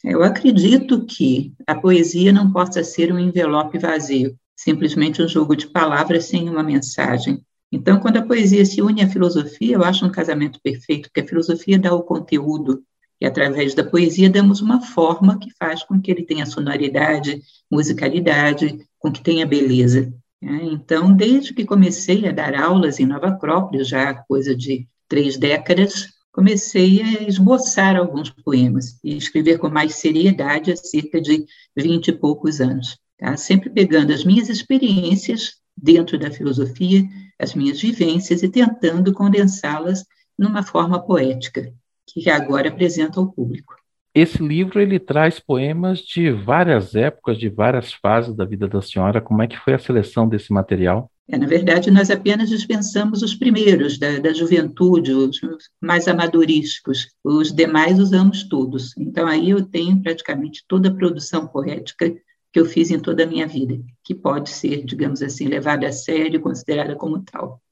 Eu 0.05 0.23
acredito 0.23 1.07
que 1.07 1.55
a 1.67 1.75
poesia 1.75 2.31
não 2.31 2.53
possa 2.53 2.85
ser 2.85 3.11
um 3.11 3.19
envelope 3.19 3.79
vazio, 3.79 4.37
simplesmente 4.55 5.23
um 5.23 5.29
jogo 5.29 5.57
de 5.57 5.69
palavras 5.69 6.27
sem 6.27 6.51
uma 6.51 6.63
mensagem. 6.63 7.43
Então, 7.73 7.99
quando 7.99 8.19
a 8.19 8.27
poesia 8.27 8.67
se 8.67 8.83
une 8.83 9.01
à 9.01 9.09
filosofia, 9.09 9.77
eu 9.77 9.85
acho 9.85 10.05
um 10.05 10.13
casamento 10.13 10.61
perfeito, 10.63 11.09
porque 11.09 11.23
a 11.23 11.27
filosofia 11.27 11.79
dá 11.79 11.95
o 11.95 12.03
conteúdo, 12.03 12.85
e 13.23 13.25
através 13.25 13.73
da 13.73 13.85
poesia 13.85 14.29
damos 14.29 14.61
uma 14.61 14.81
forma 14.81 15.39
que 15.39 15.49
faz 15.57 15.85
com 15.85 16.01
que 16.03 16.11
ele 16.11 16.25
tenha 16.25 16.45
sonoridade, 16.45 17.41
musicalidade, 17.71 18.81
com 18.99 19.13
que 19.13 19.23
tenha 19.23 19.47
beleza. 19.47 20.13
Né? 20.43 20.59
Então, 20.65 21.15
desde 21.15 21.55
que 21.55 21.65
comecei 21.65 22.27
a 22.27 22.33
dar 22.33 22.53
aulas 22.53 22.99
em 22.99 23.07
Nova 23.07 23.29
Acrópole, 23.29 23.85
já 23.85 24.11
há 24.11 24.15
coisa 24.15 24.57
de 24.57 24.89
três 25.09 25.37
décadas, 25.37 26.09
comecei 26.33 27.01
a 27.01 27.23
esboçar 27.23 27.95
alguns 27.95 28.29
poemas 28.29 28.99
e 29.05 29.17
escrever 29.17 29.59
com 29.59 29.69
mais 29.69 29.95
seriedade 29.95 30.73
há 30.73 30.77
cerca 30.77 31.21
de 31.21 31.47
vinte 31.77 32.09
e 32.09 32.13
poucos 32.13 32.61
anos. 32.61 32.99
Tá? 33.17 33.37
Sempre 33.37 33.71
pegando 33.71 34.13
as 34.13 34.25
minhas 34.25 34.49
experiências 34.49 35.53
dentro 35.77 36.19
da 36.19 36.29
filosofia, 36.29 37.05
as 37.39 37.55
minhas 37.55 37.81
vivências 37.81 38.43
e 38.43 38.49
tentando 38.49 39.13
condensá-las 39.13 40.05
numa 40.37 40.65
forma 40.65 40.99
poética, 40.99 41.73
que 42.13 42.29
agora 42.31 42.69
apresento 42.69 43.21
ao 43.21 43.33
público. 43.33 43.75
Esse 44.15 44.43
livro 44.43 44.79
ele 44.79 44.99
traz 44.99 45.41
poemas 45.41 46.01
de 46.01 46.31
várias 46.31 46.95
épocas, 46.95 47.39
de 47.39 47.49
várias 47.49 47.95
fases 47.95 48.35
da 48.35 48.45
vida 48.45 48.69
da 48.69 48.83
senhora. 48.83 49.23
Como 49.23 49.43
é 49.43 49.47
que 49.47 49.59
foi 49.59 49.73
a 49.73 49.79
seleção 49.79 50.29
desse 50.29 50.53
material? 50.53 51.11
É, 51.27 51.39
na 51.39 51.47
verdade, 51.47 51.91
nós 51.91 52.11
apenas 52.11 52.51
dispensamos 52.51 53.23
os 53.23 53.35
primeiros, 53.35 53.99
da, 53.99 54.19
da 54.19 54.35
juventude, 54.35 55.13
os 55.13 55.41
mais 55.81 56.07
amadorísticos. 56.07 57.09
Os 57.25 57.51
demais 57.53 57.99
usamos 57.99 58.47
todos. 58.47 58.95
Então, 58.99 59.27
aí 59.27 59.49
eu 59.49 59.65
tenho 59.65 60.03
praticamente 60.03 60.63
toda 60.69 60.91
a 60.91 60.95
produção 60.95 61.47
poética 61.47 62.15
que 62.53 62.61
eu 62.61 62.67
fiz 62.67 62.91
em 62.91 63.01
toda 63.01 63.23
a 63.23 63.27
minha 63.27 63.47
vida, 63.47 63.81
que 64.05 64.15
pode 64.15 64.51
ser, 64.51 64.85
digamos 64.85 65.23
assim, 65.23 65.47
levada 65.47 65.89
a 65.89 65.93
sério, 65.93 66.41
considerada 66.41 66.95
como 66.95 67.23
tal. 67.23 67.63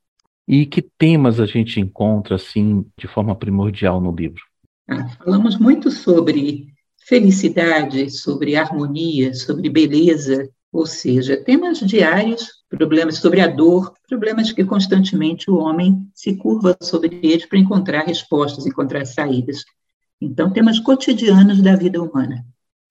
E 0.53 0.67
que 0.67 0.83
temas 0.83 1.39
a 1.39 1.47
gente 1.47 1.79
encontra, 1.79 2.35
assim, 2.35 2.85
de 2.99 3.07
forma 3.07 3.37
primordial 3.37 4.01
no 4.01 4.11
livro? 4.11 4.43
Ah, 4.89 5.09
falamos 5.11 5.57
muito 5.57 5.93
sobre 5.93 6.67
felicidade, 7.07 8.11
sobre 8.11 8.57
harmonia, 8.57 9.33
sobre 9.33 9.71
beleza, 9.71 10.51
ou 10.73 10.87
seja, 10.87 11.37
temas 11.37 11.79
diários 11.79 12.49
problemas 12.69 13.19
sobre 13.19 13.41
a 13.41 13.47
dor, 13.47 13.95
problemas 14.09 14.51
que 14.51 14.65
constantemente 14.65 15.49
o 15.49 15.55
homem 15.55 16.05
se 16.13 16.35
curva 16.35 16.77
sobre 16.83 17.21
eles 17.23 17.47
para 17.47 17.59
encontrar 17.61 18.05
respostas, 18.05 18.67
encontrar 18.67 19.05
saídas. 19.07 19.65
Então, 20.21 20.53
temas 20.53 20.81
cotidianos 20.81 21.63
da 21.63 21.77
vida 21.77 22.03
humana. 22.03 22.45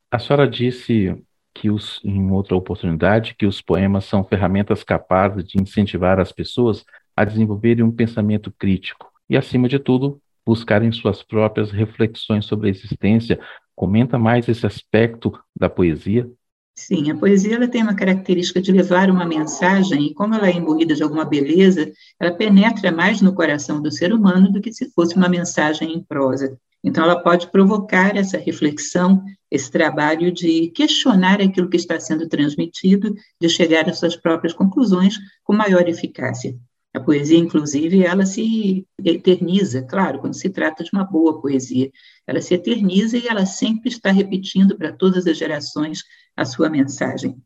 A 0.10 0.18
senhora 0.18 0.48
disse 0.48 1.14
que 1.54 1.70
os, 1.70 2.00
em 2.06 2.32
outra 2.32 2.56
oportunidade 2.56 3.36
que 3.38 3.46
os 3.46 3.62
poemas 3.62 4.06
são 4.06 4.24
ferramentas 4.24 4.82
capazes 4.82 5.44
de 5.44 5.62
incentivar 5.62 6.22
as 6.22 6.32
pessoas 6.32 6.86
a 7.20 7.26
desenvolverem 7.26 7.84
um 7.84 7.92
pensamento 7.92 8.50
crítico 8.58 9.12
e, 9.30 9.36
acima 9.36 9.68
de 9.68 9.78
tudo, 9.78 10.22
buscarem 10.46 10.90
suas 10.90 11.22
próprias 11.22 11.70
reflexões 11.70 12.46
sobre 12.46 12.68
a 12.68 12.72
existência. 12.72 13.38
Comenta 13.76 14.18
mais 14.18 14.48
esse 14.48 14.66
aspecto 14.66 15.38
da 15.54 15.70
poesia. 15.70 16.32
Sim, 16.74 17.12
a 17.12 17.18
poesia 17.18 17.56
ela 17.56 17.68
tem 17.68 17.84
uma 17.84 17.94
característica 17.94 18.62
de 18.62 18.72
levar 18.72 19.10
uma 19.10 19.26
mensagem, 19.26 20.06
e 20.06 20.14
como 20.14 20.34
ela 20.34 20.48
é 20.48 20.54
imbuída 20.54 20.96
de 20.96 21.04
alguma 21.04 21.26
beleza, 21.26 21.92
ela 22.18 22.32
penetra 22.32 22.90
mais 22.90 23.20
no 23.20 23.36
coração 23.36 23.82
do 23.82 23.92
ser 23.92 24.14
humano 24.14 24.50
do 24.50 24.62
que 24.62 24.72
se 24.72 24.90
fosse 24.92 25.18
uma 25.18 25.28
mensagem 25.28 25.94
em 25.94 26.02
prosa. 26.02 26.58
Então, 26.82 27.04
ela 27.04 27.22
pode 27.22 27.52
provocar 27.52 28.16
essa 28.16 28.38
reflexão, 28.38 29.22
esse 29.52 29.70
trabalho 29.70 30.32
de 30.32 30.70
questionar 30.70 31.42
aquilo 31.42 31.68
que 31.70 31.76
está 31.76 32.00
sendo 32.00 32.30
transmitido, 32.30 33.14
de 33.42 33.50
chegar 33.50 33.90
às 33.90 34.00
suas 34.00 34.16
próprias 34.16 34.54
conclusões 34.54 35.18
com 35.44 35.54
maior 35.54 35.86
eficácia. 35.90 36.56
A 36.94 37.00
poesia, 37.00 37.38
inclusive, 37.38 38.04
ela 38.04 38.26
se 38.26 38.88
eterniza, 39.04 39.84
claro, 39.84 40.20
quando 40.20 40.34
se 40.34 40.50
trata 40.50 40.84
de 40.84 40.90
uma 40.92 41.04
boa 41.04 41.40
poesia. 41.40 41.92
Ela 42.26 42.42
se 42.42 42.56
eterniza 42.56 43.18
e 43.18 43.28
ela 43.28 43.46
sempre 43.46 43.90
está 43.90 44.12
repetindo 44.12 44.76
para 44.76 44.92
todas 44.92 45.28
as 45.28 45.38
gerações 45.38 46.04
a 46.36 46.46
sua 46.46 46.68
mensagem. 46.68 47.38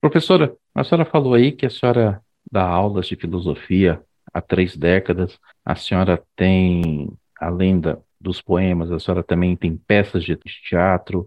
Professora, 0.00 0.56
a 0.74 0.84
senhora 0.84 1.04
falou 1.04 1.34
aí 1.34 1.50
que 1.50 1.66
a 1.66 1.70
senhora 1.70 2.22
dá 2.50 2.64
aulas 2.64 3.06
de 3.06 3.16
filosofia 3.16 4.00
há 4.32 4.40
três 4.40 4.76
décadas. 4.76 5.38
A 5.64 5.74
senhora 5.74 6.22
tem, 6.36 7.12
além 7.40 7.80
da, 7.80 7.98
dos 8.20 8.40
poemas, 8.40 8.92
a 8.92 9.00
senhora 9.00 9.24
também 9.24 9.56
tem 9.56 9.76
peças 9.76 10.22
de 10.22 10.36
teatro. 10.68 11.26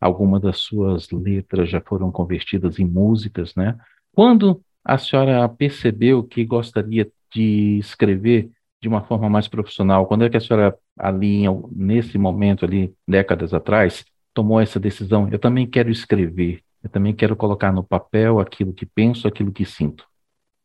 Algumas 0.00 0.40
das 0.40 0.58
suas 0.58 1.10
letras 1.10 1.68
já 1.68 1.80
foram 1.80 2.12
convertidas 2.12 2.78
em 2.78 2.84
músicas, 2.84 3.54
né? 3.56 3.76
Quando 4.12 4.62
a 4.84 4.98
senhora 4.98 5.48
percebeu 5.48 6.22
que 6.22 6.44
gostaria 6.44 7.10
de 7.32 7.78
escrever 7.78 8.50
de 8.80 8.88
uma 8.88 9.02
forma 9.02 9.28
mais 9.28 9.48
profissional? 9.48 10.06
Quando 10.06 10.24
é 10.24 10.30
que 10.30 10.36
a 10.36 10.40
senhora, 10.40 10.76
ali, 10.98 11.44
nesse 11.72 12.16
momento, 12.16 12.64
ali, 12.64 12.94
décadas 13.06 13.52
atrás, 13.52 14.04
tomou 14.32 14.60
essa 14.60 14.80
decisão? 14.80 15.28
Eu 15.30 15.38
também 15.38 15.66
quero 15.66 15.90
escrever, 15.90 16.62
eu 16.82 16.88
também 16.88 17.14
quero 17.14 17.36
colocar 17.36 17.72
no 17.72 17.82
papel 17.82 18.40
aquilo 18.40 18.72
que 18.72 18.86
penso, 18.86 19.26
aquilo 19.26 19.52
que 19.52 19.64
sinto. 19.64 20.06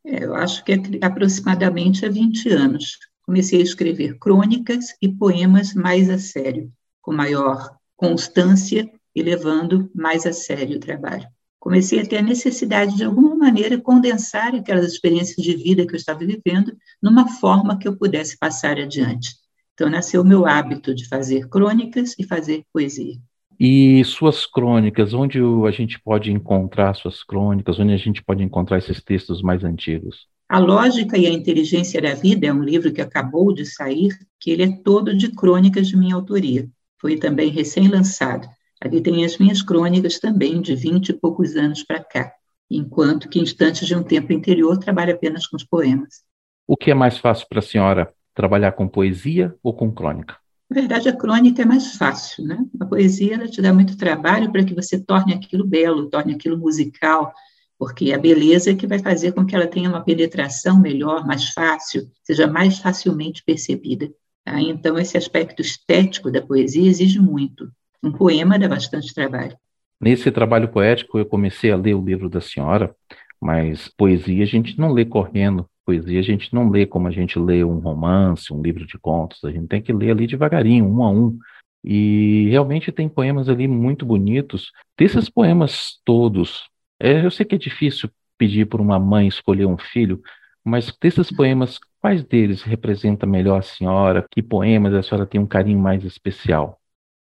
É, 0.05 0.23
eu 0.23 0.35
acho 0.35 0.63
que 0.63 0.73
é 0.73 0.77
aproximadamente 1.01 2.05
há 2.05 2.09
20 2.09 2.49
anos. 2.49 2.97
Comecei 3.25 3.59
a 3.59 3.63
escrever 3.63 4.17
crônicas 4.17 4.95
e 5.01 5.07
poemas 5.07 5.73
mais 5.73 6.09
a 6.09 6.19
sério, 6.19 6.71
com 7.01 7.13
maior 7.13 7.77
constância 7.95 8.89
e 9.15 9.21
levando 9.21 9.89
mais 9.95 10.25
a 10.25 10.33
sério 10.33 10.75
o 10.75 10.79
trabalho 10.79 11.27
comecei 11.63 12.01
a 12.01 12.05
ter 12.05 12.17
a 12.17 12.21
necessidade, 12.21 12.97
de 12.97 13.05
alguma 13.05 13.33
maneira, 13.37 13.79
condensar 13.79 14.53
aquelas 14.53 14.85
experiências 14.85 15.37
de 15.37 15.55
vida 15.55 15.87
que 15.87 15.93
eu 15.93 15.97
estava 15.97 16.19
vivendo 16.19 16.75
numa 17.01 17.25
forma 17.25 17.79
que 17.79 17.87
eu 17.87 17.95
pudesse 17.95 18.37
passar 18.37 18.77
adiante. 18.77 19.29
Então, 19.73 19.89
nasceu 19.89 20.23
o 20.23 20.25
meu 20.25 20.45
hábito 20.45 20.93
de 20.93 21.07
fazer 21.07 21.47
crônicas 21.47 22.15
e 22.19 22.25
fazer 22.25 22.65
poesia. 22.73 23.15
E 23.57 24.03
suas 24.03 24.45
crônicas, 24.45 25.13
onde 25.13 25.39
a 25.39 25.71
gente 25.71 25.97
pode 26.01 26.33
encontrar 26.33 26.93
suas 26.95 27.23
crônicas, 27.23 27.79
onde 27.79 27.93
a 27.93 27.97
gente 27.97 28.21
pode 28.21 28.43
encontrar 28.43 28.79
esses 28.79 29.01
textos 29.01 29.41
mais 29.41 29.63
antigos? 29.63 30.27
A 30.49 30.59
Lógica 30.59 31.17
e 31.17 31.25
a 31.25 31.31
Inteligência 31.31 32.01
da 32.01 32.13
Vida 32.13 32.45
é 32.45 32.51
um 32.51 32.61
livro 32.61 32.91
que 32.91 32.99
acabou 32.99 33.53
de 33.53 33.65
sair, 33.65 34.09
que 34.37 34.51
ele 34.51 34.63
é 34.63 34.77
todo 34.83 35.15
de 35.15 35.31
crônicas 35.31 35.87
de 35.87 35.95
minha 35.95 36.15
autoria. 36.15 36.67
Foi 36.99 37.15
também 37.15 37.49
recém-lançado. 37.49 38.49
Ali 38.83 38.99
tem 38.99 39.23
as 39.23 39.37
minhas 39.37 39.61
crônicas 39.61 40.19
também, 40.19 40.61
de 40.61 40.75
vinte 40.75 41.07
e 41.07 41.13
poucos 41.13 41.55
anos 41.55 41.83
para 41.83 42.03
cá, 42.03 42.33
enquanto 42.69 43.29
que 43.29 43.39
Instantes 43.39 43.87
de 43.87 43.95
um 43.95 44.03
Tempo 44.03 44.33
Interior 44.33 44.77
trabalha 44.77 45.13
apenas 45.13 45.47
com 45.47 45.55
os 45.55 45.63
poemas. 45.63 46.21
O 46.67 46.75
que 46.75 46.91
é 46.91 46.93
mais 46.93 47.17
fácil 47.17 47.47
para 47.47 47.59
a 47.59 47.61
senhora, 47.61 48.13
trabalhar 48.35 48.73
com 48.73 48.85
poesia 48.85 49.55
ou 49.63 49.73
com 49.73 49.89
crônica? 49.89 50.35
Na 50.69 50.81
verdade, 50.81 51.07
a 51.07 51.15
crônica 51.15 51.61
é 51.61 51.65
mais 51.65 51.95
fácil, 51.95 52.43
né? 52.43 52.57
A 52.77 52.85
poesia 52.85 53.35
ela 53.35 53.47
te 53.47 53.61
dá 53.61 53.73
muito 53.73 53.95
trabalho 53.95 54.51
para 54.51 54.65
que 54.65 54.75
você 54.75 54.99
torne 54.99 55.33
aquilo 55.33 55.65
belo, 55.65 56.09
torne 56.09 56.33
aquilo 56.33 56.57
musical, 56.57 57.31
porque 57.79 58.11
a 58.11 58.17
beleza 58.17 58.71
é 58.71 58.75
que 58.75 58.85
vai 58.85 58.99
fazer 58.99 59.31
com 59.31 59.45
que 59.45 59.55
ela 59.55 59.67
tenha 59.67 59.87
uma 59.87 60.03
penetração 60.03 60.77
melhor, 60.77 61.25
mais 61.25 61.49
fácil, 61.49 62.11
seja 62.21 62.47
mais 62.47 62.79
facilmente 62.79 63.41
percebida. 63.45 64.11
Tá? 64.43 64.59
Então, 64.59 64.99
esse 64.99 65.17
aspecto 65.17 65.61
estético 65.61 66.29
da 66.29 66.41
poesia 66.41 66.89
exige 66.89 67.19
muito. 67.19 67.71
Um 68.03 68.11
poema 68.11 68.59
dá 68.59 68.67
bastante 68.67 69.13
trabalho. 69.13 69.55
Nesse 69.99 70.29
trabalho 70.29 70.67
poético, 70.67 71.17
eu 71.17 71.25
comecei 71.25 71.71
a 71.71 71.77
ler 71.77 71.93
o 71.93 72.03
livro 72.03 72.29
da 72.29 72.41
senhora. 72.41 72.93
Mas 73.39 73.89
poesia 73.97 74.43
a 74.43 74.47
gente 74.47 74.79
não 74.79 74.93
lê 74.93 75.03
correndo, 75.03 75.65
poesia 75.85 76.19
a 76.19 76.23
gente 76.23 76.53
não 76.53 76.69
lê 76.69 76.85
como 76.85 77.09
a 77.09 77.11
gente 77.11 77.37
lê 77.37 77.61
um 77.63 77.79
romance, 77.79 78.53
um 78.53 78.61
livro 78.61 78.85
de 78.87 78.97
contos, 78.97 79.43
a 79.43 79.51
gente 79.51 79.67
tem 79.67 79.81
que 79.81 79.91
ler 79.91 80.11
ali 80.11 80.25
devagarinho, 80.25 80.85
um 80.85 81.03
a 81.03 81.09
um. 81.09 81.37
E 81.83 82.47
realmente 82.49 82.91
tem 82.91 83.09
poemas 83.09 83.49
ali 83.49 83.67
muito 83.67 84.05
bonitos. 84.05 84.71
Desses 84.97 85.29
poemas 85.29 85.99
todos, 86.05 86.69
é, 86.97 87.25
eu 87.25 87.29
sei 87.29 87.45
que 87.45 87.55
é 87.55 87.57
difícil 87.57 88.09
pedir 88.37 88.65
por 88.65 88.79
uma 88.79 88.97
mãe 88.97 89.27
escolher 89.27 89.65
um 89.65 89.77
filho, 89.77 90.21
mas 90.63 90.95
desses 91.01 91.29
poemas, 91.29 91.77
quais 91.99 92.23
deles 92.23 92.61
representa 92.61 93.25
melhor 93.25 93.59
a 93.59 93.61
senhora? 93.61 94.25
Que 94.31 94.41
poemas 94.41 94.93
a 94.93 95.03
senhora 95.03 95.27
tem 95.27 95.41
um 95.41 95.45
carinho 95.45 95.79
mais 95.79 96.05
especial? 96.05 96.79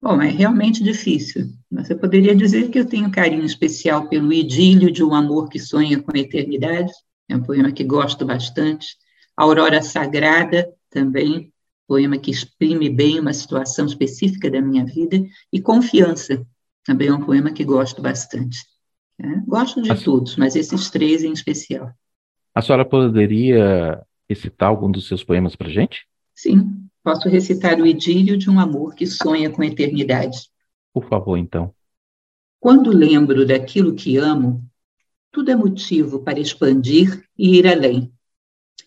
Bom, 0.00 0.22
é 0.22 0.28
realmente 0.28 0.82
difícil. 0.82 1.48
Você 1.70 1.94
poderia 1.94 2.34
dizer 2.34 2.70
que 2.70 2.78
eu 2.78 2.86
tenho 2.86 3.10
carinho 3.10 3.44
especial 3.44 4.08
pelo 4.08 4.32
idílio 4.32 4.92
de 4.92 5.02
um 5.02 5.14
amor 5.14 5.48
que 5.48 5.58
sonha 5.58 6.00
com 6.00 6.16
a 6.16 6.20
eternidade, 6.20 6.92
é 7.28 7.36
um 7.36 7.42
poema 7.42 7.72
que 7.72 7.84
gosto 7.84 8.24
bastante. 8.24 8.96
Aurora 9.36 9.82
Sagrada, 9.82 10.72
também, 10.88 11.52
poema 11.86 12.18
que 12.18 12.30
exprime 12.30 12.88
bem 12.88 13.20
uma 13.20 13.32
situação 13.32 13.86
específica 13.86 14.50
da 14.50 14.60
minha 14.60 14.84
vida. 14.84 15.22
E 15.52 15.60
Confiança, 15.60 16.46
também 16.84 17.08
é 17.08 17.12
um 17.12 17.24
poema 17.24 17.52
que 17.52 17.64
gosto 17.64 18.00
bastante. 18.00 18.58
É, 19.20 19.26
gosto 19.46 19.82
de 19.82 19.90
a... 19.90 19.96
todos, 19.96 20.36
mas 20.36 20.54
esses 20.54 20.90
três 20.90 21.24
em 21.24 21.32
especial. 21.32 21.92
A 22.54 22.62
senhora 22.62 22.84
poderia 22.84 24.02
recitar 24.28 24.68
algum 24.68 24.90
dos 24.90 25.06
seus 25.06 25.24
poemas 25.24 25.56
para 25.56 25.68
gente? 25.68 26.06
Sim, 26.34 26.87
posso 27.08 27.26
recitar 27.26 27.80
o 27.80 27.86
idílio 27.86 28.36
de 28.36 28.50
um 28.50 28.60
amor 28.60 28.94
que 28.94 29.06
sonha 29.06 29.48
com 29.48 29.62
a 29.62 29.66
eternidade. 29.66 30.50
Por 30.92 31.08
favor, 31.08 31.38
então. 31.38 31.74
Quando 32.60 32.90
lembro 32.90 33.46
daquilo 33.46 33.94
que 33.94 34.18
amo, 34.18 34.62
tudo 35.32 35.50
é 35.50 35.56
motivo 35.56 36.22
para 36.22 36.38
expandir 36.38 37.24
e 37.38 37.56
ir 37.56 37.66
além. 37.66 38.12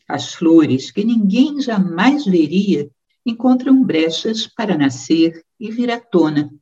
As 0.07 0.35
flores 0.35 0.91
que 0.91 1.03
ninguém 1.03 1.59
jamais 1.61 2.23
veria 2.23 2.91
encontram 3.25 3.83
brechas 3.83 4.45
para 4.45 4.77
nascer 4.77 5.43
e 5.59 5.71
vir 5.71 5.89
à 5.89 5.99
tona. 5.99 6.53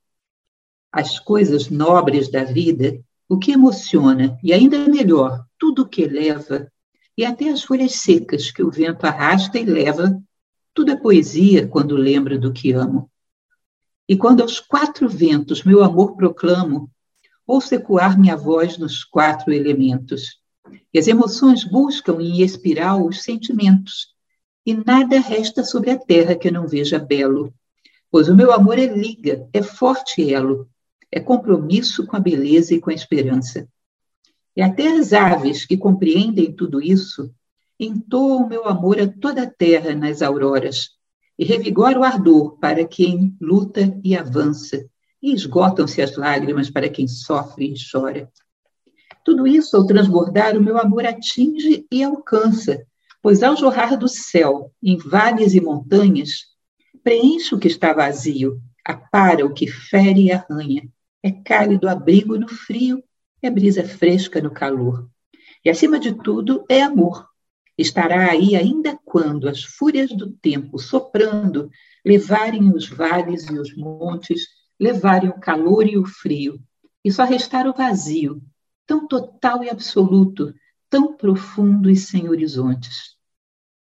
As 0.89 1.19
coisas 1.19 1.69
nobres 1.69 2.31
da 2.31 2.45
vida, 2.45 3.03
o 3.27 3.37
que 3.37 3.51
emociona 3.51 4.39
e 4.41 4.53
ainda 4.53 4.87
melhor, 4.87 5.43
tudo 5.57 5.81
o 5.81 5.89
que 5.89 6.03
eleva, 6.03 6.71
e 7.17 7.25
até 7.25 7.49
as 7.49 7.63
folhas 7.63 7.95
secas 7.95 8.49
que 8.49 8.63
o 8.63 8.71
vento 8.71 9.03
arrasta 9.03 9.59
e 9.59 9.65
leva, 9.65 10.23
tudo 10.79 10.91
é 10.91 10.95
poesia 10.95 11.67
quando 11.67 11.97
lembro 11.97 12.39
do 12.39 12.53
que 12.53 12.71
amo. 12.71 13.11
E 14.07 14.15
quando 14.15 14.41
aos 14.41 14.61
quatro 14.61 15.09
ventos 15.09 15.61
meu 15.61 15.83
amor 15.83 16.15
proclamo, 16.15 16.89
ouço 17.45 17.75
ecoar 17.75 18.17
minha 18.17 18.37
voz 18.37 18.77
nos 18.77 19.03
quatro 19.03 19.51
elementos. 19.51 20.39
E 20.93 20.97
as 20.97 21.05
emoções 21.09 21.65
buscam 21.65 22.21
em 22.21 22.41
espiral 22.41 23.05
os 23.05 23.23
sentimentos, 23.23 24.15
e 24.65 24.73
nada 24.73 25.19
resta 25.19 25.65
sobre 25.65 25.91
a 25.91 25.97
terra 25.97 26.33
que 26.33 26.47
eu 26.47 26.53
não 26.53 26.65
veja 26.65 26.97
belo, 26.97 27.53
pois 28.09 28.29
o 28.29 28.35
meu 28.35 28.53
amor 28.53 28.79
é 28.79 28.85
liga, 28.85 29.49
é 29.51 29.61
forte 29.61 30.33
elo, 30.33 30.69
é 31.11 31.19
compromisso 31.19 32.07
com 32.07 32.15
a 32.15 32.21
beleza 32.21 32.73
e 32.73 32.79
com 32.79 32.89
a 32.89 32.93
esperança. 32.93 33.67
E 34.55 34.61
até 34.61 34.87
as 34.97 35.11
aves 35.11 35.65
que 35.65 35.75
compreendem 35.75 36.53
tudo 36.53 36.81
isso 36.81 37.29
entoam 37.79 38.43
o 38.43 38.49
meu 38.49 38.65
amor 38.67 38.99
a 38.99 39.07
toda 39.07 39.43
a 39.43 39.49
terra 39.49 39.95
nas 39.95 40.21
auroras, 40.21 40.89
e 41.37 41.45
revigora 41.45 41.97
o 41.97 42.03
ardor 42.03 42.57
para 42.59 42.85
quem 42.85 43.35
luta 43.39 43.97
e 44.03 44.17
avança, 44.17 44.85
e 45.21 45.33
esgotam-se 45.33 46.01
as 46.01 46.17
lágrimas 46.17 46.69
para 46.69 46.89
quem 46.89 47.07
sofre 47.07 47.73
e 47.73 47.75
chora. 47.91 48.29
Tudo 49.23 49.47
isso, 49.47 49.77
ao 49.77 49.85
transbordar, 49.85 50.57
o 50.57 50.61
meu 50.61 50.77
amor 50.77 51.05
atinge 51.05 51.85
e 51.91 52.03
alcança, 52.03 52.85
pois 53.21 53.43
ao 53.43 53.55
jorrar 53.55 53.97
do 53.97 54.07
céu, 54.07 54.73
em 54.83 54.97
vales 54.97 55.53
e 55.53 55.61
montanhas, 55.61 56.47
preenche 57.03 57.55
o 57.55 57.59
que 57.59 57.67
está 57.67 57.93
vazio, 57.93 58.61
apara 58.83 59.45
o 59.45 59.53
que 59.53 59.67
fere 59.67 60.25
e 60.25 60.31
arranha, 60.31 60.89
é 61.21 61.31
cálido 61.31 61.87
abrigo 61.87 62.37
no 62.37 62.47
frio, 62.47 63.03
é 63.41 63.49
brisa 63.49 63.83
fresca 63.83 64.41
no 64.41 64.51
calor. 64.51 65.07
E, 65.63 65.69
acima 65.69 65.99
de 65.99 66.13
tudo, 66.13 66.65
é 66.69 66.81
amor. 66.81 67.28
Estará 67.79 68.29
aí 68.29 68.57
ainda 68.57 68.99
quando 69.05 69.47
as 69.47 69.63
fúrias 69.63 70.09
do 70.09 70.29
tempo, 70.29 70.77
soprando, 70.77 71.71
levarem 72.05 72.73
os 72.75 72.89
vales 72.89 73.49
e 73.49 73.57
os 73.57 73.73
montes 73.73 74.49
levarem 74.77 75.29
o 75.29 75.39
calor 75.39 75.87
e 75.87 75.97
o 75.97 76.05
frio, 76.05 76.61
e 77.05 77.09
só 77.09 77.23
restar 77.23 77.67
o 77.67 77.73
vazio, 77.73 78.41
tão 78.85 79.07
total 79.07 79.63
e 79.63 79.69
absoluto, 79.69 80.53
tão 80.89 81.15
profundo 81.15 81.89
e 81.89 81.95
sem 81.95 82.27
horizontes. 82.27 83.15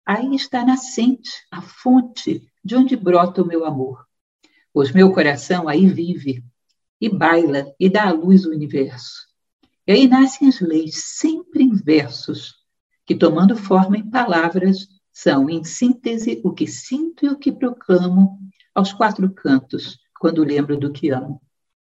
Aí 0.05 0.35
está 0.35 0.65
nascente, 0.65 1.31
a 1.49 1.61
fonte 1.61 2.45
de 2.61 2.75
onde 2.75 2.93
brota 2.97 3.41
o 3.41 3.47
meu 3.47 3.63
amor. 3.63 4.05
Pois 4.73 4.91
meu 4.91 5.13
coração 5.13 5.65
aí 5.65 5.87
vive, 5.87 6.43
e 6.99 7.07
baila, 7.07 7.73
e 7.79 7.89
dá 7.89 8.09
à 8.09 8.11
luz 8.11 8.45
o 8.45 8.51
universo. 8.51 9.27
E 9.87 9.93
aí 9.93 10.09
nascem 10.09 10.49
as 10.49 10.59
leis, 10.59 10.95
sempre 11.05 11.63
em 11.63 11.73
versos, 11.73 12.56
que 13.07 13.15
tomando 13.15 13.55
forma 13.55 13.97
em 13.97 14.07
palavras, 14.07 14.89
são, 15.13 15.49
em 15.49 15.63
síntese, 15.63 16.41
o 16.43 16.51
que 16.51 16.67
sinto 16.67 17.25
e 17.25 17.29
o 17.29 17.39
que 17.39 17.51
proclamo 17.51 18.37
aos 18.75 18.93
quatro 18.93 19.27
cantos, 19.31 19.97
quando 20.19 20.43
lembro 20.43 20.77
do 20.77 20.91
que 20.91 21.09
amo. 21.09 21.41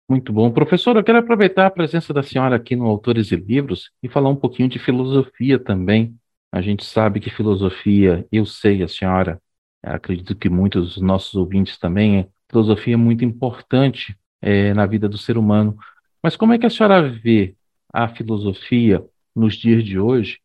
Muito 0.09 0.33
bom. 0.33 0.49
Professor, 0.49 0.95
eu 0.95 1.03
quero 1.03 1.19
aproveitar 1.19 1.67
a 1.67 1.71
presença 1.71 2.11
da 2.11 2.23
senhora 2.23 2.55
aqui 2.55 2.75
no 2.75 2.87
Autores 2.87 3.31
e 3.31 3.35
Livros 3.35 3.91
e 4.01 4.09
falar 4.09 4.29
um 4.29 4.35
pouquinho 4.35 4.69
de 4.69 4.79
filosofia 4.79 5.59
também. 5.59 6.15
A 6.51 6.61
gente 6.61 6.83
sabe 6.83 7.19
que 7.19 7.29
filosofia, 7.29 8.25
eu 8.31 8.45
sei, 8.45 8.81
a 8.81 8.87
senhora, 8.87 9.39
acredito 9.83 10.35
que 10.35 10.49
muitos 10.49 10.95
dos 10.95 11.03
nossos 11.03 11.35
ouvintes 11.35 11.77
também, 11.77 12.27
filosofia 12.49 12.95
é 12.95 12.97
muito 12.97 13.23
importante 13.23 14.17
é, 14.41 14.73
na 14.73 14.87
vida 14.87 15.07
do 15.07 15.17
ser 15.17 15.37
humano. 15.37 15.77
Mas 16.23 16.35
como 16.35 16.53
é 16.53 16.57
que 16.57 16.65
a 16.65 16.69
senhora 16.69 17.07
vê 17.07 17.55
a 17.93 18.07
filosofia 18.07 19.05
nos 19.35 19.55
dias 19.55 19.83
de 19.83 19.99
hoje? 19.99 20.39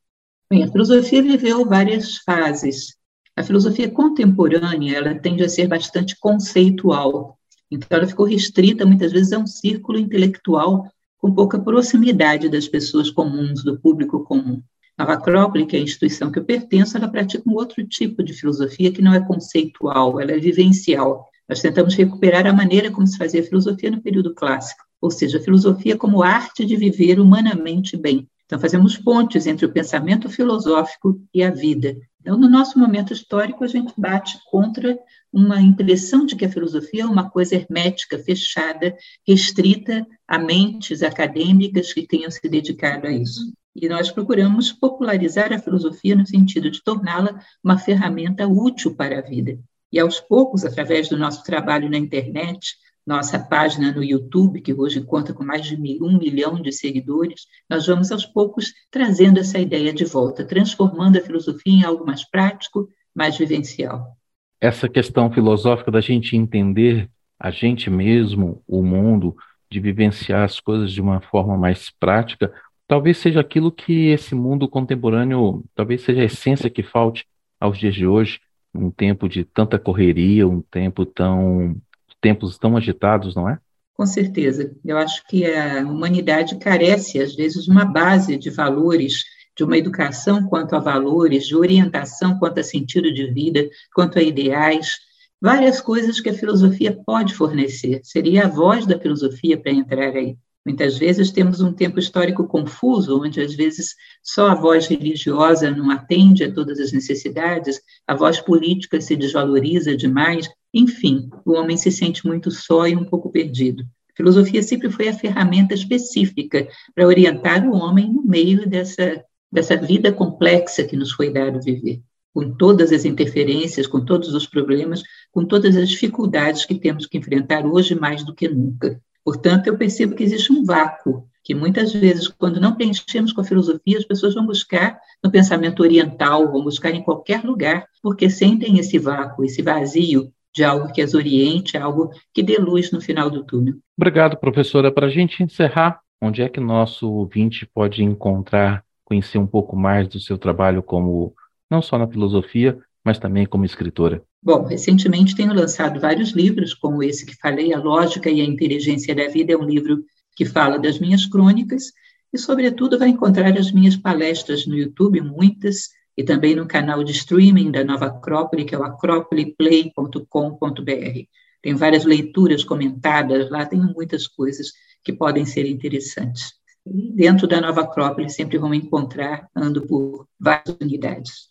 Bem, 0.55 0.63
a 0.63 0.71
filosofia 0.71 1.21
viveu 1.21 1.67
várias 1.67 2.19
fases. 2.19 2.95
A 3.35 3.43
filosofia 3.43 3.91
contemporânea, 3.91 4.99
ela 4.99 5.13
tende 5.17 5.43
a 5.43 5.49
ser 5.49 5.67
bastante 5.67 6.17
conceitual. 6.21 7.37
Então, 7.69 7.89
ela 7.99 8.07
ficou 8.07 8.25
restrita, 8.25 8.87
muitas 8.87 9.11
vezes, 9.11 9.33
a 9.33 9.39
um 9.41 9.49
círculo 9.49 9.99
intelectual 9.99 10.89
com 11.19 11.35
pouca 11.35 11.59
proximidade 11.59 12.49
das 12.49 12.69
pessoas 12.69 13.11
comuns, 13.11 13.65
do 13.65 13.81
público 13.81 14.23
comum. 14.23 14.63
Nova 14.97 15.15
Acrópole, 15.15 15.67
que 15.67 15.75
é 15.75 15.81
a 15.81 15.83
instituição 15.83 16.31
que 16.31 16.39
eu 16.39 16.45
pertenço, 16.45 16.97
ela 16.97 17.09
pratica 17.09 17.43
um 17.51 17.55
outro 17.55 17.85
tipo 17.85 18.23
de 18.23 18.33
filosofia 18.33 18.93
que 18.93 19.03
não 19.03 19.13
é 19.13 19.19
conceitual, 19.19 20.21
ela 20.21 20.31
é 20.31 20.39
vivencial. 20.39 21.27
Nós 21.49 21.61
tentamos 21.61 21.97
recuperar 21.97 22.47
a 22.47 22.53
maneira 22.53 22.93
como 22.93 23.09
se 23.09 23.19
fazia 23.19 23.43
filosofia 23.43 23.91
no 23.91 24.01
período 24.01 24.33
clássico, 24.33 24.85
ou 25.01 25.11
seja, 25.11 25.39
a 25.39 25.43
filosofia 25.43 25.97
como 25.97 26.23
arte 26.23 26.65
de 26.65 26.77
viver 26.77 27.19
humanamente 27.19 27.97
bem. 27.97 28.29
Então, 28.55 28.61
fazemos 28.61 28.97
pontes 28.97 29.49
entre 29.49 29.67
o 29.67 29.73
pensamento 29.73 30.29
filosófico 30.31 31.21
e 31.35 31.43
a 31.43 31.51
vida. 31.51 31.97
Então, 32.21 32.39
no 32.39 32.49
nosso 32.49 32.79
momento 32.79 33.13
histórico, 33.13 33.65
a 33.65 33.67
gente 33.67 33.93
bate 33.99 34.39
contra 34.49 34.97
uma 35.33 35.61
impressão 35.61 36.25
de 36.25 36.37
que 36.37 36.45
a 36.45 36.49
filosofia 36.49 37.03
é 37.03 37.07
uma 37.07 37.29
coisa 37.29 37.57
hermética, 37.57 38.17
fechada, 38.17 38.97
restrita 39.27 40.07
a 40.29 40.39
mentes 40.39 41.03
acadêmicas 41.03 41.93
que 41.93 42.07
tenham 42.07 42.31
se 42.31 42.49
dedicado 42.49 43.09
a 43.09 43.11
isso. 43.11 43.53
E 43.75 43.89
nós 43.89 44.13
procuramos 44.13 44.71
popularizar 44.71 45.53
a 45.53 45.59
filosofia 45.59 46.15
no 46.15 46.25
sentido 46.25 46.71
de 46.71 46.81
torná-la 46.81 47.41
uma 47.61 47.77
ferramenta 47.77 48.47
útil 48.47 48.95
para 48.95 49.19
a 49.19 49.23
vida. 49.23 49.59
E 49.91 49.99
aos 49.99 50.21
poucos, 50.21 50.65
através 50.65 51.09
do 51.09 51.19
nosso 51.19 51.43
trabalho 51.43 51.91
na 51.91 51.99
internet, 51.99 52.77
nossa 53.07 53.39
página 53.39 53.93
no 53.93 54.03
YouTube, 54.03 54.61
que 54.61 54.73
hoje 54.73 55.03
conta 55.03 55.35
com 55.35 55.45
mais 55.45 55.67
de 55.67 55.77
um 56.03 56.19
milhão 56.19 56.61
de 56.61 56.73
seguidores, 56.73 57.47
nós 57.69 57.87
vamos 57.87 58.11
aos 58.11 58.25
poucos 58.25 58.73
trazendo 58.91 59.39
essa 59.39 59.59
ideia 59.59 59.93
de 59.93 60.05
volta, 60.05 60.45
transformando 60.45 61.19
a 61.19 61.21
filosofia 61.21 61.73
em 61.73 61.85
algo 61.85 62.07
mais 62.07 62.29
prático, 62.29 62.89
mais 63.15 63.37
vivencial. 63.37 64.17
Essa 64.61 64.89
questão 64.89 65.31
filosófica 65.31 65.91
da 65.91 66.01
gente 66.01 66.37
entender 66.37 67.11
a 67.39 67.51
gente 67.51 67.91
mesmo, 67.91 68.63
o 68.67 68.83
mundo, 68.83 69.37
de 69.71 69.81
vivenciar 69.81 70.45
as 70.45 70.61
coisas 70.61 70.93
de 70.93 71.01
uma 71.01 71.21
forma 71.21 71.59
mais 71.59 71.91
prática, 71.91 72.53
talvez 72.87 73.19
seja 73.19 73.41
aquilo 73.41 73.73
que 73.73 74.09
esse 74.09 74.35
mundo 74.35 74.69
contemporâneo, 74.69 75.65
talvez 75.75 76.03
seja 76.03 76.23
a 76.23 76.25
essência 76.25 76.71
que 76.71 76.83
falte 76.83 77.27
aos 77.61 77.79
dias 77.79 77.95
de 77.95 78.07
hoje, 78.07 78.41
um 78.75 78.91
tempo 78.91 79.29
de 79.29 79.45
tanta 79.45 79.79
correria, 79.79 80.49
um 80.49 80.61
tempo 80.63 81.05
tão 81.05 81.77
tempos 82.25 82.57
tão 82.57 82.75
agitados, 82.75 83.35
não 83.35 83.47
é? 83.47 83.59
Com 83.93 84.07
certeza. 84.07 84.75
Eu 84.83 84.97
acho 84.97 85.23
que 85.29 85.45
a 85.45 85.83
humanidade 85.83 86.57
carece, 86.57 87.21
às 87.21 87.37
vezes, 87.37 87.65
de 87.65 87.71
uma 87.71 87.85
base 87.85 88.39
de 88.39 88.49
valores, 88.49 89.25
de 89.55 89.63
uma 89.63 89.77
educação 89.77 90.49
quanto 90.49 90.75
a 90.75 90.79
valores, 90.81 91.47
de 91.47 91.55
orientação 91.55 92.39
quanto 92.39 92.61
a 92.61 92.65
sentido 92.65 93.13
de 93.13 93.31
vida, 93.31 93.69
quanto 93.95 94.19
a 94.19 94.23
ideais, 94.23 94.97
várias 95.39 95.83
coisas 95.83 96.19
que 96.19 96.31
a 96.31 96.35
filosofia 96.35 96.99
pode 97.05 97.35
fornecer. 97.35 98.01
Seria 98.03 98.47
a 98.47 98.49
voz 98.49 98.87
da 98.87 98.99
filosofia 98.99 99.61
para 99.61 99.73
entrar 99.73 100.17
aí. 100.17 100.35
Muitas 100.65 100.97
vezes 100.97 101.31
temos 101.31 101.61
um 101.61 101.75
tempo 101.75 101.99
histórico 101.99 102.47
confuso, 102.47 103.21
onde 103.23 103.39
às 103.39 103.55
vezes 103.55 103.95
só 104.23 104.49
a 104.49 104.55
voz 104.55 104.87
religiosa 104.87 105.71
não 105.71 105.91
atende 105.91 106.43
a 106.43 106.53
todas 106.53 106.81
as 106.81 106.91
necessidades, 106.91 107.81
a 108.07 108.15
voz 108.15 108.41
política 108.41 108.99
se 108.99 109.15
desvaloriza 109.15 109.95
demais, 109.95 110.49
enfim, 110.73 111.29
o 111.45 111.53
homem 111.53 111.77
se 111.77 111.91
sente 111.93 112.27
muito 112.27 112.51
só 112.51 112.87
e 112.89 112.97
um 112.97 113.05
pouco 113.05 113.31
perdido. 113.31 113.83
A 113.83 114.17
filosofia 114.17 114.63
sempre 114.63 114.91
foi 114.91 115.09
a 115.09 115.13
ferramenta 115.13 115.75
específica 115.75 116.67
para 116.95 117.07
orientar 117.07 117.69
o 117.69 117.75
homem 117.75 118.11
no 118.11 118.23
meio 118.23 118.67
dessa, 118.67 119.23
dessa 119.53 119.77
vida 119.77 120.13
complexa 120.13 120.85
que 120.85 120.97
nos 120.97 121.13
foi 121.13 121.31
dado 121.31 121.61
viver, 121.61 122.01
com 122.33 122.57
todas 122.57 122.91
as 122.91 123.05
interferências, 123.05 123.87
com 123.87 124.03
todos 124.03 124.33
os 124.33 124.47
problemas, 124.47 125.03
com 125.31 125.45
todas 125.45 125.77
as 125.77 125.91
dificuldades 125.91 126.65
que 126.65 126.77
temos 126.77 127.07
que 127.07 127.19
enfrentar 127.19 127.67
hoje 127.67 127.95
mais 127.95 128.25
do 128.25 128.35
que 128.35 128.49
nunca. 128.49 128.99
Portanto, 129.25 129.67
eu 129.67 129.79
percebo 129.79 130.15
que 130.15 130.23
existe 130.23 130.53
um 130.53 130.65
vácuo, 130.65 131.27
que 131.43 131.55
muitas 131.55 131.93
vezes, 131.93 132.29
quando 132.29 132.61
não 132.61 132.75
preenchemos 132.75 133.33
com 133.33 133.41
a 133.41 133.45
filosofia, 133.45 133.99
as 133.99 134.05
pessoas 134.05 134.35
vão 134.35 134.47
buscar 134.47 134.99
no 135.23 135.31
pensamento 135.31 135.83
oriental, 135.83 136.51
vão 136.51 136.63
buscar 136.63 136.91
em 136.91 137.03
qualquer 137.03 137.43
lugar, 137.45 137.87
porque 138.03 138.29
sentem 138.29 138.79
esse 138.79 138.99
vácuo, 138.99 139.45
esse 139.45 139.63
vazio 139.63 140.33
de 140.55 140.63
algo 140.63 140.93
que 140.93 141.03
as 141.03 141.15
oriente, 141.15 141.77
algo 141.77 142.11
que 142.33 142.43
dê 142.43 142.57
luz 142.57 142.93
no 142.93 143.01
final 143.01 143.29
do 143.29 143.43
túnel. 143.43 143.75
Obrigado, 143.99 144.37
professora. 144.37 144.93
Para 144.93 145.07
a 145.07 145.11
gente 145.11 145.43
encerrar, 145.43 146.01
onde 146.21 146.43
é 146.43 146.49
que 146.49 146.61
nosso 146.61 147.11
ouvinte 147.11 147.69
pode 147.75 148.03
encontrar, 148.03 148.85
conhecer 149.05 149.39
um 149.39 149.47
pouco 149.47 149.77
mais 149.77 150.09
do 150.09 150.21
seu 150.21 150.39
trabalho 150.39 150.83
como, 150.83 151.35
não 151.71 151.83
só 151.83 151.99
na 151.99 152.07
filosofia, 152.07 152.79
mas 153.05 153.19
também 153.19 153.45
como 153.45 153.65
escritora? 153.65 154.23
Bom, 154.45 154.65
recentemente 154.65 155.35
tenho 155.35 155.55
lançado 155.55 155.99
vários 155.99 156.33
livros, 156.33 156.75
como 156.75 157.03
esse 157.03 157.25
que 157.25 157.35
falei, 157.35 157.73
A 157.73 157.79
Lógica 157.79 158.29
e 158.29 158.43
a 158.43 158.45
Inteligência 158.45 159.15
da 159.15 159.27
Vida, 159.27 159.55
é 159.55 159.57
um 159.57 159.65
livro 159.65 160.05
que 160.37 160.45
fala 160.45 160.79
das 160.79 160.99
minhas 160.99 161.25
crônicas 161.25 161.85
e, 162.31 162.37
sobretudo, 162.37 162.99
vai 162.99 163.09
encontrar 163.09 163.57
as 163.57 163.73
minhas 163.73 163.97
palestras 163.97 164.67
no 164.67 164.77
YouTube, 164.77 165.23
muitas, 165.23 165.89
e 166.15 166.23
também 166.23 166.55
no 166.55 166.69
canal 166.69 167.03
de 167.03 167.13
streaming 167.13 167.71
da 167.71 167.83
Nova 167.83 168.07
Acrópole, 168.07 168.67
que 168.67 168.75
é 168.75 168.79
o 168.79 168.85
acropoleplay.com.br. 168.85 171.21
Tem 171.63 171.75
várias 171.75 172.05
leituras 172.05 172.63
comentadas 172.63 173.51
lá, 173.51 173.65
tem 173.65 173.81
muitas 173.81 174.27
coisas 174.27 174.73
que 175.03 175.15
podem 175.15 175.47
ser 175.47 175.67
interessantes. 175.67 176.53
E 176.87 177.13
dentro 177.13 177.49
da 177.49 177.63
Nova 177.63 177.81
Acrópole 177.81 178.29
sempre 178.29 178.59
vão 178.59 178.75
encontrar, 178.75 179.49
ando 179.57 179.87
por 179.87 180.29
várias 180.39 180.77
unidades. 180.79 181.49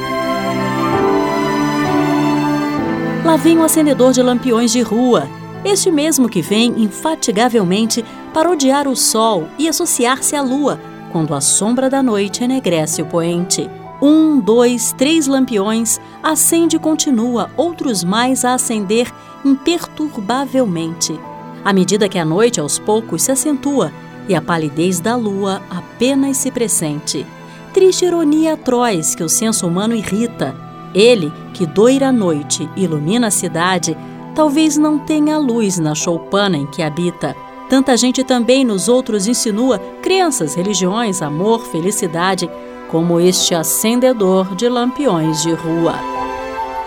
Lá 3.23 3.35
vem 3.35 3.59
o 3.59 3.63
acendedor 3.63 4.13
de 4.13 4.23
lampiões 4.23 4.71
de 4.71 4.81
rua, 4.81 5.29
este 5.63 5.91
mesmo 5.91 6.27
que 6.27 6.41
vem 6.41 6.73
infatigavelmente 6.81 8.03
parodiar 8.33 8.87
o 8.87 8.95
sol 8.95 9.47
e 9.59 9.69
associar-se 9.69 10.35
à 10.35 10.41
lua, 10.41 10.79
quando 11.11 11.35
a 11.35 11.39
sombra 11.39 11.87
da 11.87 12.01
noite 12.01 12.43
enegrece 12.43 12.99
o 12.99 13.05
poente. 13.05 13.69
Um, 14.01 14.39
dois, 14.39 14.91
três 14.93 15.27
lampiões, 15.27 16.01
acende 16.23 16.77
e 16.77 16.79
continua, 16.79 17.51
outros 17.55 18.03
mais 18.03 18.43
a 18.43 18.55
acender 18.55 19.13
imperturbavelmente. 19.45 21.19
À 21.63 21.71
medida 21.71 22.09
que 22.09 22.17
a 22.17 22.25
noite 22.25 22.59
aos 22.59 22.79
poucos 22.79 23.21
se 23.21 23.31
acentua 23.31 23.93
e 24.27 24.33
a 24.33 24.41
palidez 24.41 24.99
da 24.99 25.15
lua 25.15 25.61
apenas 25.69 26.37
se 26.37 26.49
pressente. 26.49 27.23
Triste 27.71 28.03
ironia 28.03 28.53
atroz 28.53 29.13
que 29.13 29.23
o 29.23 29.29
senso 29.29 29.67
humano 29.67 29.93
irrita 29.93 30.70
ele, 30.93 31.31
que 31.53 31.65
doira 31.65 32.09
a 32.09 32.11
noite 32.11 32.69
ilumina 32.75 33.27
a 33.27 33.31
cidade, 33.31 33.97
talvez 34.35 34.77
não 34.77 34.99
tenha 34.99 35.37
luz 35.37 35.77
na 35.77 35.95
choupana 35.95 36.57
em 36.57 36.65
que 36.65 36.81
habita. 36.81 37.35
Tanta 37.69 37.95
gente 37.95 38.23
também 38.23 38.65
nos 38.65 38.89
outros 38.89 39.27
insinua 39.27 39.79
crenças, 40.01 40.55
religiões, 40.55 41.21
amor, 41.21 41.65
felicidade, 41.67 42.49
como 42.89 43.19
este 43.19 43.55
acendedor 43.55 44.55
de 44.55 44.67
lampiões 44.67 45.41
de 45.41 45.53
rua. 45.53 45.95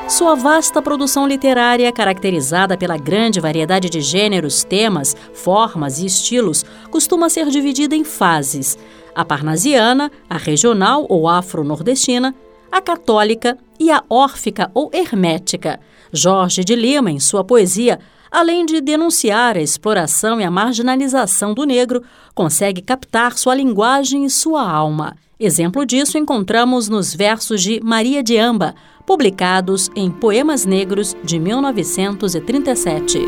Sua 0.06 0.34
vasta 0.34 0.82
produção 0.82 1.26
literária, 1.26 1.90
caracterizada 1.90 2.76
pela 2.76 2.98
grande 2.98 3.40
variedade 3.40 3.88
de 3.88 4.02
gêneros, 4.02 4.62
temas, 4.62 5.16
formas 5.32 5.98
e 5.98 6.06
estilos, 6.06 6.62
costuma 6.90 7.30
ser 7.30 7.48
dividida 7.48 7.96
em 7.96 8.04
fases: 8.04 8.76
a 9.14 9.24
parnasiana, 9.24 10.12
a 10.28 10.36
regional 10.36 11.06
ou 11.08 11.26
afro-nordestina, 11.26 12.34
a 12.74 12.80
católica 12.80 13.56
e 13.78 13.88
a 13.88 14.02
órfica 14.10 14.68
ou 14.74 14.90
hermética. 14.92 15.78
Jorge 16.12 16.64
de 16.64 16.74
Lima, 16.74 17.08
em 17.08 17.20
sua 17.20 17.44
poesia, 17.44 18.00
além 18.28 18.66
de 18.66 18.80
denunciar 18.80 19.56
a 19.56 19.60
exploração 19.60 20.40
e 20.40 20.44
a 20.44 20.50
marginalização 20.50 21.54
do 21.54 21.62
negro, 21.62 22.02
consegue 22.34 22.82
captar 22.82 23.38
sua 23.38 23.54
linguagem 23.54 24.24
e 24.24 24.30
sua 24.30 24.68
alma. 24.68 25.14
Exemplo 25.38 25.86
disso 25.86 26.18
encontramos 26.18 26.88
nos 26.88 27.14
versos 27.14 27.62
de 27.62 27.80
Maria 27.80 28.24
de 28.24 28.36
Amba, 28.36 28.74
publicados 29.06 29.88
em 29.94 30.10
Poemas 30.10 30.66
Negros 30.66 31.14
de 31.22 31.38
1937. 31.38 33.20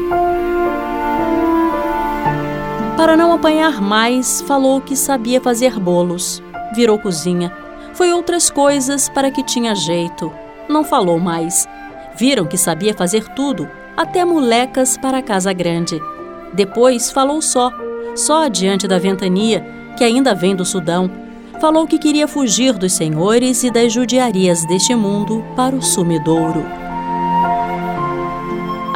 Para 2.97 3.17
não 3.17 3.33
apanhar 3.33 3.81
mais, 3.81 4.41
falou 4.43 4.81
que 4.81 4.97
sabia 4.97 5.41
fazer 5.41 5.79
bolos. 5.79 6.43
Virou 6.75 6.99
cozinha 6.99 7.66
foi 7.97 8.13
outras 8.13 8.51
coisas 8.51 9.09
para 9.09 9.31
que 9.31 9.43
tinha 9.43 9.75
jeito. 9.75 10.31
Não 10.69 10.85
falou 10.85 11.19
mais. 11.19 11.67
Viram 12.15 12.47
que 12.47 12.59
sabia 12.59 12.95
fazer 12.95 13.27
tudo, 13.35 13.69
até 13.97 14.25
molecas 14.25 14.97
para 14.97 15.19
a 15.19 15.23
casa 15.23 15.53
grande. 15.53 16.01
Depois 16.53 17.11
falou 17.11 17.41
só, 17.41 17.71
só 18.15 18.49
diante 18.49 18.87
da 18.87 18.99
ventania, 18.99 19.65
que 19.97 20.05
ainda 20.05 20.35
vem 20.35 20.55
do 20.55 20.65
Sudão. 20.65 21.11
Falou 21.61 21.87
que 21.87 21.99
queria 21.99 22.29
fugir 22.29 22.75
dos 22.75 22.93
senhores 22.93 23.65
e 23.65 23.71
das 23.71 23.93
judiarias 23.93 24.67
deste 24.67 24.95
mundo 24.95 25.43
para 25.57 25.75
o 25.75 25.83
sumidouro. 25.83 26.86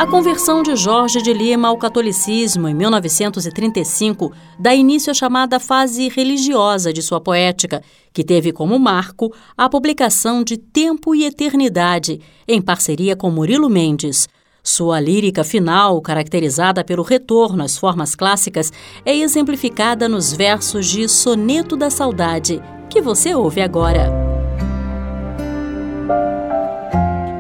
A 0.00 0.06
conversão 0.06 0.62
de 0.62 0.74
Jorge 0.76 1.20
de 1.20 1.30
Lima 1.30 1.68
ao 1.68 1.76
catolicismo 1.76 2.66
em 2.66 2.72
1935 2.72 4.32
dá 4.58 4.74
início 4.74 5.10
à 5.10 5.14
chamada 5.14 5.60
fase 5.60 6.08
religiosa 6.08 6.90
de 6.90 7.02
sua 7.02 7.20
poética, 7.20 7.82
que 8.10 8.24
teve 8.24 8.50
como 8.50 8.78
marco 8.78 9.30
a 9.54 9.68
publicação 9.68 10.42
de 10.42 10.56
Tempo 10.56 11.14
e 11.14 11.26
Eternidade, 11.26 12.18
em 12.48 12.62
parceria 12.62 13.14
com 13.14 13.30
Murilo 13.30 13.68
Mendes. 13.68 14.26
Sua 14.64 14.98
lírica 14.98 15.44
final, 15.44 16.00
caracterizada 16.00 16.82
pelo 16.82 17.02
retorno 17.02 17.62
às 17.62 17.76
formas 17.76 18.14
clássicas, 18.14 18.72
é 19.04 19.14
exemplificada 19.14 20.08
nos 20.08 20.32
versos 20.32 20.86
de 20.86 21.06
Soneto 21.10 21.76
da 21.76 21.90
Saudade, 21.90 22.58
que 22.88 23.02
você 23.02 23.34
ouve 23.34 23.60
agora. 23.60 24.29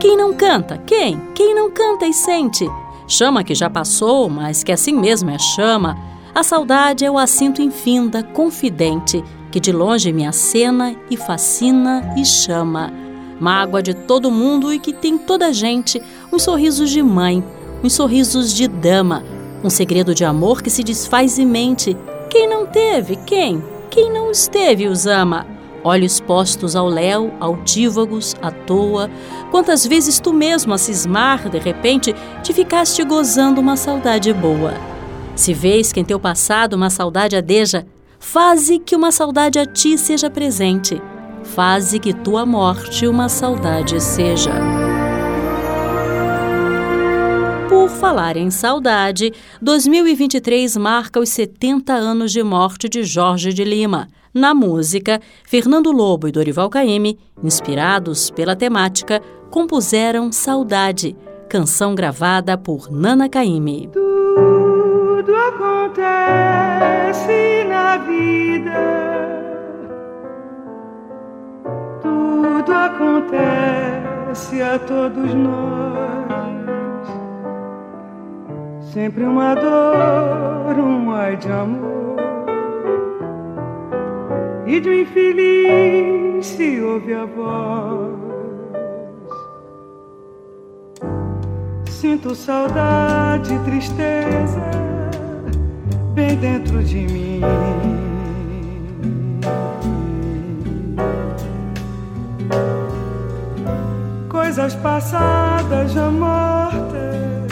Quem 0.00 0.16
não 0.16 0.32
canta? 0.32 0.78
Quem? 0.78 1.20
Quem 1.34 1.54
não 1.54 1.70
canta 1.70 2.06
e 2.06 2.14
sente? 2.14 2.66
Chama 3.06 3.44
que 3.44 3.54
já 3.54 3.68
passou, 3.68 4.30
mas 4.30 4.64
que 4.64 4.72
assim 4.72 4.94
mesmo 4.94 5.28
é 5.28 5.38
chama. 5.38 5.94
A 6.34 6.42
saudade 6.42 7.04
é 7.04 7.10
o 7.10 7.18
assinto 7.18 7.60
infinda, 7.60 8.22
confidente, 8.22 9.22
que 9.52 9.60
de 9.60 9.70
longe 9.70 10.10
me 10.10 10.26
acena 10.26 10.96
e 11.10 11.18
fascina 11.18 12.14
e 12.16 12.24
chama. 12.24 12.90
Mágoa 13.38 13.82
de 13.82 13.92
todo 13.92 14.30
mundo 14.30 14.72
e 14.72 14.78
que 14.78 14.94
tem 14.94 15.18
toda 15.18 15.52
gente, 15.52 16.00
uns 16.32 16.44
sorrisos 16.44 16.88
de 16.88 17.02
mãe, 17.02 17.44
uns 17.84 17.92
sorrisos 17.92 18.54
de 18.54 18.66
dama, 18.68 19.22
um 19.62 19.68
segredo 19.68 20.14
de 20.14 20.24
amor 20.24 20.62
que 20.62 20.70
se 20.70 20.82
desfaz 20.82 21.36
e 21.36 21.44
mente. 21.44 21.94
Quem 22.30 22.48
não 22.48 22.64
teve? 22.64 23.16
Quem? 23.26 23.62
Quem 23.90 24.10
não 24.10 24.30
esteve 24.30 24.86
os 24.86 25.06
ama? 25.06 25.46
Olhos 25.82 26.20
postos 26.20 26.76
ao 26.76 26.88
léu, 26.88 27.32
altívagos, 27.40 28.36
à 28.42 28.50
toa. 28.50 29.10
Quantas 29.50 29.86
vezes 29.86 30.20
tu 30.20 30.32
mesmo 30.32 30.74
a 30.74 30.78
cismar, 30.78 31.48
de 31.48 31.58
repente, 31.58 32.14
te 32.42 32.52
ficaste 32.52 33.02
gozando 33.02 33.60
uma 33.60 33.76
saudade 33.76 34.32
boa. 34.32 34.74
Se 35.34 35.54
vês 35.54 35.90
que 35.90 36.00
em 36.00 36.04
teu 36.04 36.20
passado 36.20 36.74
uma 36.74 36.90
saudade 36.90 37.34
adeja, 37.34 37.86
faze 38.18 38.78
que 38.78 38.94
uma 38.94 39.10
saudade 39.10 39.58
a 39.58 39.64
ti 39.64 39.96
seja 39.96 40.28
presente. 40.28 41.00
Faze 41.42 41.98
que 41.98 42.12
tua 42.12 42.44
morte 42.44 43.06
uma 43.06 43.30
saudade 43.30 43.98
seja. 44.02 44.52
Por 47.70 47.88
falar 47.88 48.36
em 48.36 48.50
saudade, 48.50 49.32
2023 49.62 50.76
marca 50.76 51.18
os 51.18 51.30
70 51.30 51.94
anos 51.94 52.32
de 52.32 52.42
morte 52.42 52.86
de 52.86 53.02
Jorge 53.02 53.54
de 53.54 53.64
Lima. 53.64 54.08
Na 54.32 54.54
música, 54.54 55.20
Fernando 55.44 55.90
Lobo 55.90 56.28
e 56.28 56.32
Dorival 56.32 56.70
Caymmi, 56.70 57.18
inspirados 57.42 58.30
pela 58.30 58.54
temática, 58.54 59.20
compuseram 59.50 60.30
Saudade, 60.30 61.16
canção 61.48 61.96
gravada 61.96 62.56
por 62.56 62.92
Nana 62.92 63.28
Caymmi. 63.28 63.90
Tudo 63.92 65.34
acontece 65.34 66.14
na 67.68 67.96
vida. 67.98 68.70
Tudo 72.00 72.72
acontece 72.72 74.62
a 74.62 74.78
todos 74.78 75.34
nós. 75.34 76.30
Sempre 78.92 79.24
uma 79.24 79.56
dor, 79.56 80.78
um 80.78 81.10
ai 81.10 81.36
de 81.36 81.50
amor 81.50 81.99
e 84.70 84.88
um 84.88 84.92
infeliz 84.92 86.46
se 86.46 86.80
ouve 86.80 87.12
a 87.12 87.24
voz. 87.24 88.20
Sinto 91.88 92.36
saudade 92.36 93.52
e 93.52 93.58
tristeza 93.60 94.70
bem 96.14 96.36
dentro 96.36 96.84
de 96.84 96.98
mim. 96.98 97.40
Coisas 104.28 104.76
passadas 104.76 105.92
já 105.92 106.10
mortas 106.10 107.50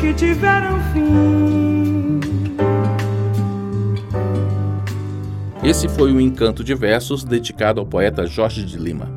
que 0.00 0.12
tiveram 0.14 0.80
fim 0.92 2.01
Esse 5.62 5.88
foi 5.88 6.12
o 6.12 6.20
Encanto 6.20 6.64
de 6.64 6.74
Versos 6.74 7.22
dedicado 7.22 7.78
ao 7.78 7.86
poeta 7.86 8.26
Jorge 8.26 8.64
de 8.64 8.76
Lima. 8.76 9.08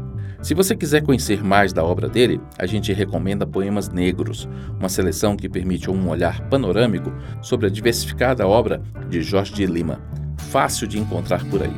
Se 0.44 0.54
você 0.54 0.76
quiser 0.76 1.02
conhecer 1.02 1.44
mais 1.44 1.74
da 1.74 1.84
obra 1.84 2.08
dele, 2.08 2.40
a 2.56 2.68
gente 2.68 2.94
recomenda 2.94 3.48
Poemas 3.48 3.90
Negros, 3.90 4.48
uma 4.80 4.88
seleção 4.88 5.36
que 5.36 5.50
permite 5.50 5.90
um 5.90 6.08
olhar 6.08 6.48
panorâmico 6.48 7.12
sobre 7.42 7.66
a 7.66 7.70
diversificada 7.70 8.48
obra 8.48 8.80
de 9.10 9.24
Jorge 9.24 9.56
de 9.56 9.66
Lima, 9.66 10.00
fácil 10.38 10.86
de 10.88 11.00
encontrar 11.00 11.44
por 11.46 11.64
aí. 11.64 11.74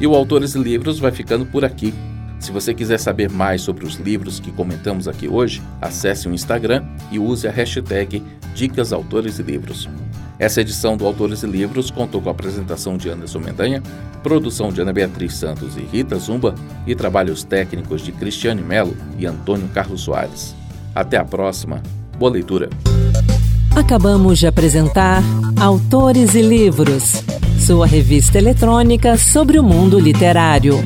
E 0.00 0.06
o 0.06 0.14
Autores 0.14 0.54
e 0.54 0.58
Livros 0.60 1.00
vai 1.00 1.10
ficando 1.10 1.44
por 1.44 1.64
aqui. 1.64 1.92
Se 2.38 2.52
você 2.52 2.72
quiser 2.72 3.00
saber 3.00 3.28
mais 3.28 3.62
sobre 3.62 3.84
os 3.84 3.96
livros 3.96 4.38
que 4.38 4.52
comentamos 4.52 5.08
aqui 5.08 5.26
hoje, 5.26 5.60
acesse 5.80 6.28
o 6.28 6.32
Instagram 6.32 6.84
e 7.10 7.18
use 7.18 7.48
a 7.48 7.50
hashtag 7.50 8.22
Dicas 8.54 8.92
Autores 8.92 9.40
e 9.40 9.42
Livros. 9.42 9.88
Essa 10.38 10.60
edição 10.60 10.96
do 10.96 11.06
Autores 11.06 11.42
e 11.42 11.46
Livros 11.46 11.90
contou 11.90 12.20
com 12.20 12.28
a 12.28 12.32
apresentação 12.32 12.96
de 12.96 13.08
Anderson 13.08 13.38
Mendanha, 13.38 13.82
produção 14.22 14.72
de 14.72 14.80
Ana 14.80 14.92
Beatriz 14.92 15.34
Santos 15.34 15.76
e 15.76 15.80
Rita 15.80 16.16
Zumba 16.16 16.54
e 16.86 16.94
trabalhos 16.94 17.44
técnicos 17.44 18.02
de 18.02 18.10
Cristiane 18.10 18.62
Melo 18.62 18.96
e 19.18 19.26
Antônio 19.26 19.68
Carlos 19.68 20.00
Soares. 20.00 20.54
Até 20.94 21.16
a 21.16 21.24
próxima. 21.24 21.82
Boa 22.18 22.32
leitura. 22.32 22.68
Acabamos 23.76 24.38
de 24.38 24.46
apresentar 24.46 25.22
Autores 25.60 26.34
e 26.34 26.42
Livros, 26.42 27.22
sua 27.58 27.86
revista 27.86 28.38
eletrônica 28.38 29.16
sobre 29.16 29.58
o 29.58 29.64
mundo 29.64 29.98
literário. 29.98 30.82